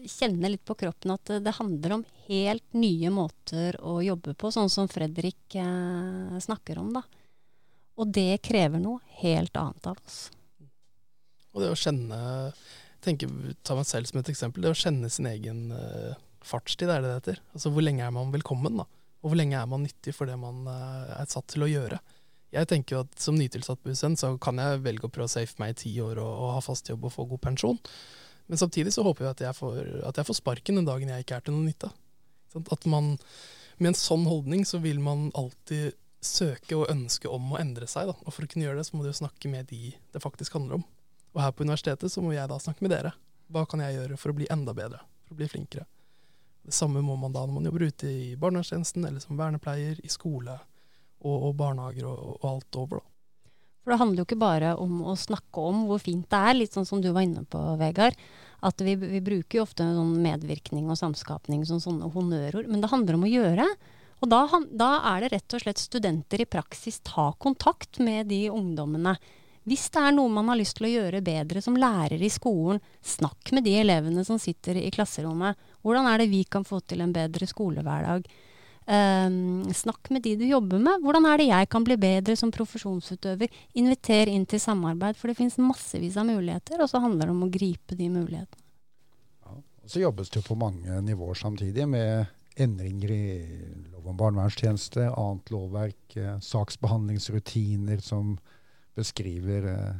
kjenner 0.03 0.51
litt 0.51 0.65
på 0.67 0.75
kroppen 0.77 1.13
at 1.15 1.31
det 1.41 1.55
handler 1.57 1.97
om 1.97 2.05
helt 2.27 2.75
nye 2.75 3.09
måter 3.13 3.77
å 3.79 3.97
jobbe 4.03 4.33
på, 4.35 4.51
sånn 4.51 4.71
som 4.71 4.89
Fredrik 4.91 5.55
eh, 5.55 6.39
snakker 6.43 6.81
om. 6.81 6.91
da. 6.97 7.03
Og 7.95 8.09
det 8.11 8.41
krever 8.43 8.81
noe 8.83 8.99
helt 9.21 9.55
annet 9.59 9.87
av 9.87 9.99
oss. 10.03 10.25
Og 11.53 11.63
det 11.63 11.69
å 11.71 11.77
kjenne 11.77 12.19
tenker, 13.03 13.31
Ta 13.63 13.77
meg 13.77 13.87
selv 13.87 14.09
som 14.09 14.19
et 14.21 14.31
eksempel. 14.33 14.63
Det 14.65 14.73
å 14.73 14.77
kjenne 14.77 15.09
sin 15.13 15.29
egen 15.29 15.69
eh, 15.75 16.19
fartstid, 16.43 16.89
er 16.89 17.03
det 17.03 17.09
det 17.09 17.17
heter. 17.21 17.41
Altså 17.55 17.71
hvor 17.73 17.85
lenge 17.85 18.05
er 18.05 18.13
man 18.15 18.33
velkommen, 18.33 18.81
da? 18.81 18.87
Og 19.23 19.31
hvor 19.31 19.39
lenge 19.39 19.59
er 19.59 19.69
man 19.69 19.85
nyttig 19.85 20.15
for 20.17 20.29
det 20.29 20.35
man 20.39 20.65
eh, 20.67 21.15
er 21.21 21.31
satt 21.31 21.47
til 21.53 21.65
å 21.65 21.71
gjøre? 21.71 21.99
Jeg 22.53 22.69
tenker 22.69 22.95
jo 22.95 23.01
at 23.03 23.15
som 23.21 23.37
nytilsatt 23.37 23.81
bussen 23.85 24.15
så 24.19 24.35
kan 24.41 24.59
jeg 24.61 24.83
velge 24.85 25.07
å 25.07 25.13
prøve 25.13 25.25
å 25.29 25.33
safe 25.33 25.57
meg 25.61 25.73
i 25.73 25.79
ti 25.83 25.93
år 26.03 26.19
og, 26.21 26.29
og, 26.31 26.51
ha 26.57 26.61
fast 26.61 26.91
jobb 26.91 27.07
og 27.09 27.15
få 27.15 27.25
god 27.31 27.41
pensjon. 27.47 27.79
Men 28.51 28.59
samtidig 28.61 28.93
så 28.93 29.05
håper 29.05 29.25
jeg 29.25 29.35
at 29.37 29.43
jeg 29.47 29.57
får, 29.57 29.79
at 30.09 30.19
jeg 30.19 30.27
får 30.27 30.37
sparken 30.37 30.77
den 30.77 30.87
dagen 30.87 31.09
jeg 31.09 31.25
ikke 31.25 31.39
er 31.39 31.45
til 31.47 31.55
noe 31.55 31.65
nytte. 31.65 31.89
At 32.61 32.85
man, 32.89 33.15
med 33.79 33.93
en 33.93 33.97
sånn 33.97 34.27
holdning 34.29 34.67
så 34.69 34.77
vil 34.83 35.01
man 35.01 35.31
alltid 35.39 35.95
søke 36.23 36.77
og 36.77 36.91
ønske 36.91 37.31
om 37.31 37.55
å 37.55 37.59
endre 37.59 37.87
seg. 37.89 38.11
Da. 38.11 38.15
Og 38.23 38.35
for 38.35 38.45
å 38.45 38.51
kunne 38.51 38.67
gjøre 38.67 38.79
det, 38.79 38.87
så 38.87 38.97
må 38.97 39.03
du 39.03 39.09
jo 39.09 39.17
snakke 39.23 39.51
med 39.51 39.71
de 39.71 39.95
det 40.13 40.21
faktisk 40.23 40.59
handler 40.59 40.81
om. 40.81 40.85
Og 41.33 41.41
her 41.41 41.55
på 41.55 41.65
universitetet 41.65 42.13
så 42.13 42.21
må 42.21 42.35
jeg 42.35 42.49
da 42.51 42.59
snakke 42.61 42.85
med 42.85 42.93
dere. 42.93 43.15
Hva 43.51 43.65
kan 43.69 43.81
jeg 43.83 43.97
gjøre 43.97 44.19
for 44.19 44.31
å 44.31 44.37
bli 44.37 44.47
enda 44.53 44.75
bedre? 44.77 45.01
For 45.25 45.35
å 45.35 45.39
bli 45.41 45.49
flinkere? 45.49 45.87
Det 46.63 46.75
samme 46.75 47.01
må 47.03 47.17
man 47.19 47.33
da 47.35 47.43
når 47.43 47.57
man 47.57 47.65
jobber 47.67 47.89
ute 47.89 48.07
i 48.07 48.35
barnevernstjenesten 48.39 49.03
eller 49.07 49.23
som 49.23 49.39
vernepleier, 49.39 49.97
i 49.99 50.11
skole, 50.11 50.55
og, 51.23 51.49
og 51.49 51.57
barnehager 51.59 52.07
og, 52.11 52.37
og, 52.37 52.45
alt 52.51 52.79
over. 52.79 53.01
da. 53.01 53.09
For 53.83 53.91
det 53.91 53.99
handler 53.99 54.21
jo 54.21 54.27
ikke 54.29 54.39
bare 54.39 54.75
om 54.79 55.01
å 55.11 55.17
snakke 55.19 55.63
om 55.71 55.83
hvor 55.89 55.99
fint 55.99 56.29
det 56.31 56.39
er, 56.39 56.55
litt 56.55 56.75
sånn 56.75 56.87
som 56.87 57.01
du 57.03 57.09
var 57.11 57.25
inne 57.25 57.43
på, 57.43 57.59
Vegard. 57.81 58.15
At 58.63 58.79
vi, 58.79 58.95
vi 58.95 59.19
bruker 59.23 59.59
jo 59.59 59.65
ofte 59.65 59.83
sånn 59.83 60.13
medvirkning 60.23 60.87
og 60.87 60.99
samskapning 60.99 61.65
som 61.67 61.81
sånne 61.83 62.07
honnørord. 62.13 62.69
Men 62.71 62.79
det 62.79 62.91
handler 62.93 63.17
om 63.17 63.25
å 63.27 63.31
gjøre. 63.33 63.67
Og 64.23 64.29
da, 64.31 64.45
da, 64.71 64.91
er 65.11 65.25
det 65.25 65.33
rett 65.33 65.55
og 65.57 65.65
slett 65.65 65.81
studenter 65.83 66.39
i 66.39 66.47
praksis 66.47 67.01
ta 67.03 67.33
kontakt 67.43 67.99
med 67.99 68.31
de 68.31 68.45
ungdommene. 68.53 69.17
Hvis 69.67 69.89
det 69.91 69.99
er 69.99 70.15
noe 70.15 70.31
man 70.31 70.47
har 70.51 70.59
lyst 70.59 70.77
til 70.77 70.87
å 70.87 70.93
gjøre 70.93 71.23
bedre 71.23 71.59
som 71.63 71.75
lærer 71.79 72.23
i 72.23 72.31
skolen, 72.31 72.79
snakk 73.03 73.51
med 73.55 73.67
de 73.67 73.75
elevene 73.81 74.23
som 74.27 74.39
sitter 74.39 74.79
i 74.79 74.89
klasserommet. 74.95 75.59
Hvordan 75.83 76.07
er 76.07 76.23
det 76.23 76.31
vi 76.31 76.41
kan 76.47 76.63
få 76.67 76.79
til 76.87 77.03
en 77.03 77.11
bedre 77.15 77.47
skolehverdag? 77.47 78.27
Um, 78.83 79.71
snakk 79.71 80.09
med 80.11 80.25
de 80.25 80.35
du 80.41 80.45
jobber 80.47 80.81
med. 80.81 81.03
Hvordan 81.03 81.27
er 81.29 81.39
det 81.39 81.47
jeg 81.47 81.69
kan 81.71 81.85
bli 81.87 81.97
bedre 81.99 82.35
som 82.39 82.51
profesjonsutøver? 82.51 83.51
Inviter 83.79 84.31
inn 84.31 84.45
til 84.49 84.59
samarbeid, 84.59 85.15
for 85.19 85.31
det 85.31 85.37
finnes 85.39 85.59
massevis 85.61 86.17
av 86.19 86.27
muligheter, 86.27 86.81
og 86.83 86.91
så 86.91 87.01
handler 87.03 87.29
det 87.29 87.35
om 87.35 87.45
å 87.47 87.51
gripe 87.53 87.97
de 87.99 88.09
mulighetene. 88.11 88.63
Ja, 89.45 89.55
og 89.55 89.93
så 89.93 90.03
jobbes 90.03 90.33
det 90.35 90.43
på 90.47 90.59
mange 90.59 90.99
nivåer 91.05 91.39
samtidig, 91.39 91.87
med 91.87 92.25
endringer 92.59 93.11
i 93.11 93.23
lov 93.91 94.11
om 94.11 94.17
barnevernstjeneste, 94.19 95.07
annet 95.09 95.53
lovverk, 95.53 96.17
eh, 96.17 96.35
saksbehandlingsrutiner 96.43 98.03
som 98.03 98.35
beskriver 98.97 99.69
eh, 99.71 99.95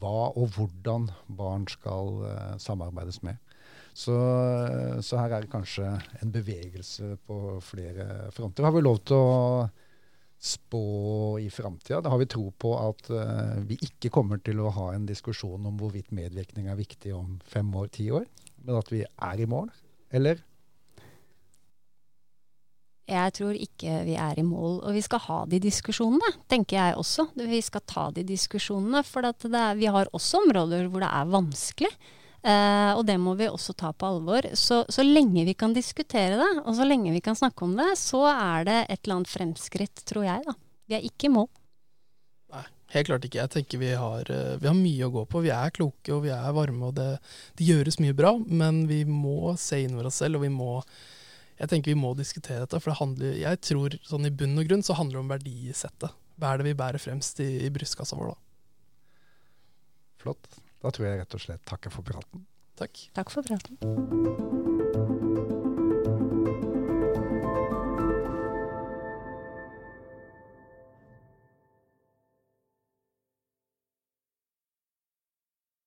hva 0.00 0.30
og 0.36 0.54
hvordan 0.56 1.10
barn 1.26 1.66
skal 1.68 2.22
eh, 2.30 2.54
samarbeides 2.62 3.22
med. 3.26 3.36
Så, 3.96 4.14
så, 5.00 5.16
her 5.16 5.32
er 5.32 5.44
det 5.46 5.52
kanskje 5.52 5.88
en 6.20 6.32
bevegelse 6.32 7.14
på 7.24 7.56
flere 7.64 8.26
fronter. 8.36 8.66
Har 8.66 8.74
vi 8.74 8.82
lov 8.84 8.98
til 9.08 9.16
å 9.16 9.36
spå 10.36 10.82
i 11.40 11.46
framtida? 11.48 12.02
Da 12.04 12.12
har 12.12 12.20
vi 12.20 12.28
tro 12.28 12.50
på 12.52 12.74
at 12.76 13.08
uh, 13.08 13.56
vi 13.64 13.78
ikke 13.86 14.12
kommer 14.12 14.42
til 14.44 14.60
å 14.60 14.72
ha 14.76 14.90
en 14.92 15.06
diskusjon 15.08 15.64
om 15.70 15.78
hvorvidt 15.80 16.12
medvirkning 16.12 16.68
er 16.68 16.76
viktig 16.76 17.14
om 17.16 17.38
fem 17.48 17.70
år, 17.72 17.88
ti 17.96 18.10
år, 18.12 18.28
men 18.66 18.76
at 18.76 18.92
vi 18.92 19.00
er 19.00 19.40
i 19.40 19.48
mål? 19.48 19.72
Eller? 20.12 20.44
Jeg 23.06 23.32
tror 23.38 23.56
ikke 23.56 24.00
vi 24.04 24.18
er 24.18 24.36
i 24.36 24.44
mål, 24.44 24.80
og 24.82 24.92
vi 24.92 25.06
skal 25.06 25.24
ha 25.24 25.40
de 25.48 25.62
diskusjonene, 25.62 26.34
tenker 26.50 26.76
jeg 26.76 27.00
også. 27.00 27.30
Vi 27.38 27.64
skal 27.64 27.84
ta 27.88 28.08
de 28.12 28.26
diskusjonene, 28.28 29.00
for 29.06 29.24
er, 29.24 29.74
vi 29.78 29.88
har 29.88 30.10
også 30.12 30.44
områder 30.44 30.90
hvor 30.90 31.06
det 31.06 31.12
er 31.14 31.32
vanskelig. 31.32 31.92
Eh, 32.46 32.92
og 32.94 33.02
det 33.08 33.16
må 33.18 33.34
vi 33.34 33.48
også 33.50 33.74
ta 33.74 33.90
på 33.90 34.06
alvor. 34.06 34.46
Så, 34.54 34.84
så, 34.92 35.02
lenge 35.02 35.42
vi 35.48 35.54
kan 35.58 35.74
diskutere 35.74 36.38
det, 36.38 36.50
og 36.62 36.76
så 36.78 36.86
lenge 36.86 37.14
vi 37.14 37.22
kan 37.24 37.38
snakke 37.38 37.66
om 37.66 37.74
det, 37.78 37.90
så 37.98 38.22
er 38.30 38.66
det 38.68 38.76
et 38.84 39.00
eller 39.00 39.18
annet 39.18 39.32
fremskritt, 39.32 40.04
tror 40.06 40.28
jeg. 40.28 40.44
da. 40.46 40.54
Vi 40.86 40.94
er 40.98 41.06
ikke 41.08 41.26
i 41.26 41.32
mål. 41.34 41.48
Nei, 42.54 42.62
helt 42.94 43.08
klart 43.10 43.26
ikke. 43.26 43.40
Jeg 43.42 43.54
tenker 43.56 43.82
vi 43.82 43.90
har, 43.98 44.30
eh, 44.30 44.54
vi 44.62 44.70
har, 44.70 44.78
mye 44.78 45.08
å 45.08 45.14
gå 45.16 45.24
på. 45.32 45.42
Vi 45.42 45.50
er 45.50 45.74
kloke 45.74 46.14
og 46.14 46.22
vi 46.28 46.30
er 46.36 46.54
varme, 46.54 46.92
og 46.92 46.94
det, 47.00 47.08
det 47.58 47.66
gjøres 47.66 47.98
mye 48.04 48.14
bra. 48.14 48.36
Men 48.46 48.84
vi 48.90 49.02
må 49.10 49.56
se 49.58 49.80
inn 49.82 49.90
innover 49.90 50.12
oss 50.12 50.20
selv, 50.22 50.38
og 50.38 50.46
vi 50.46 50.52
må 50.54 50.78
jeg 51.56 51.70
tenker 51.72 51.94
vi 51.94 51.98
må 51.98 52.12
diskutere 52.14 52.62
dette. 52.62 52.78
For 52.78 52.92
det 52.92 53.00
handler, 53.00 53.40
jeg 53.40 53.62
tror 53.64 53.96
sånn 54.06 54.28
i 54.28 54.30
bunn 54.30 54.60
og 54.60 54.68
grunn 54.68 54.84
så 54.86 54.94
handler 54.98 55.18
det 55.18 55.24
om 55.24 55.32
verdisettet. 55.34 56.22
Hva 56.36 56.52
er 56.52 56.60
det 56.60 56.68
vi 56.68 56.76
bærer 56.78 57.00
fremst 57.00 57.40
i, 57.40 57.48
i 57.64 57.72
brystkassa 57.72 58.18
vår, 58.18 58.34
da? 58.34 58.38
Flott. 60.20 60.50
Da 60.82 60.92
tror 60.92 61.08
jeg 61.08 61.20
rett 61.22 61.38
og 61.38 61.42
slett 61.42 61.64
takker 61.68 61.94
for 61.94 62.06
praten. 62.06 62.46
Takk. 62.76 63.06
Takk 63.16 63.32
for 63.32 63.46
praten. 63.46 64.75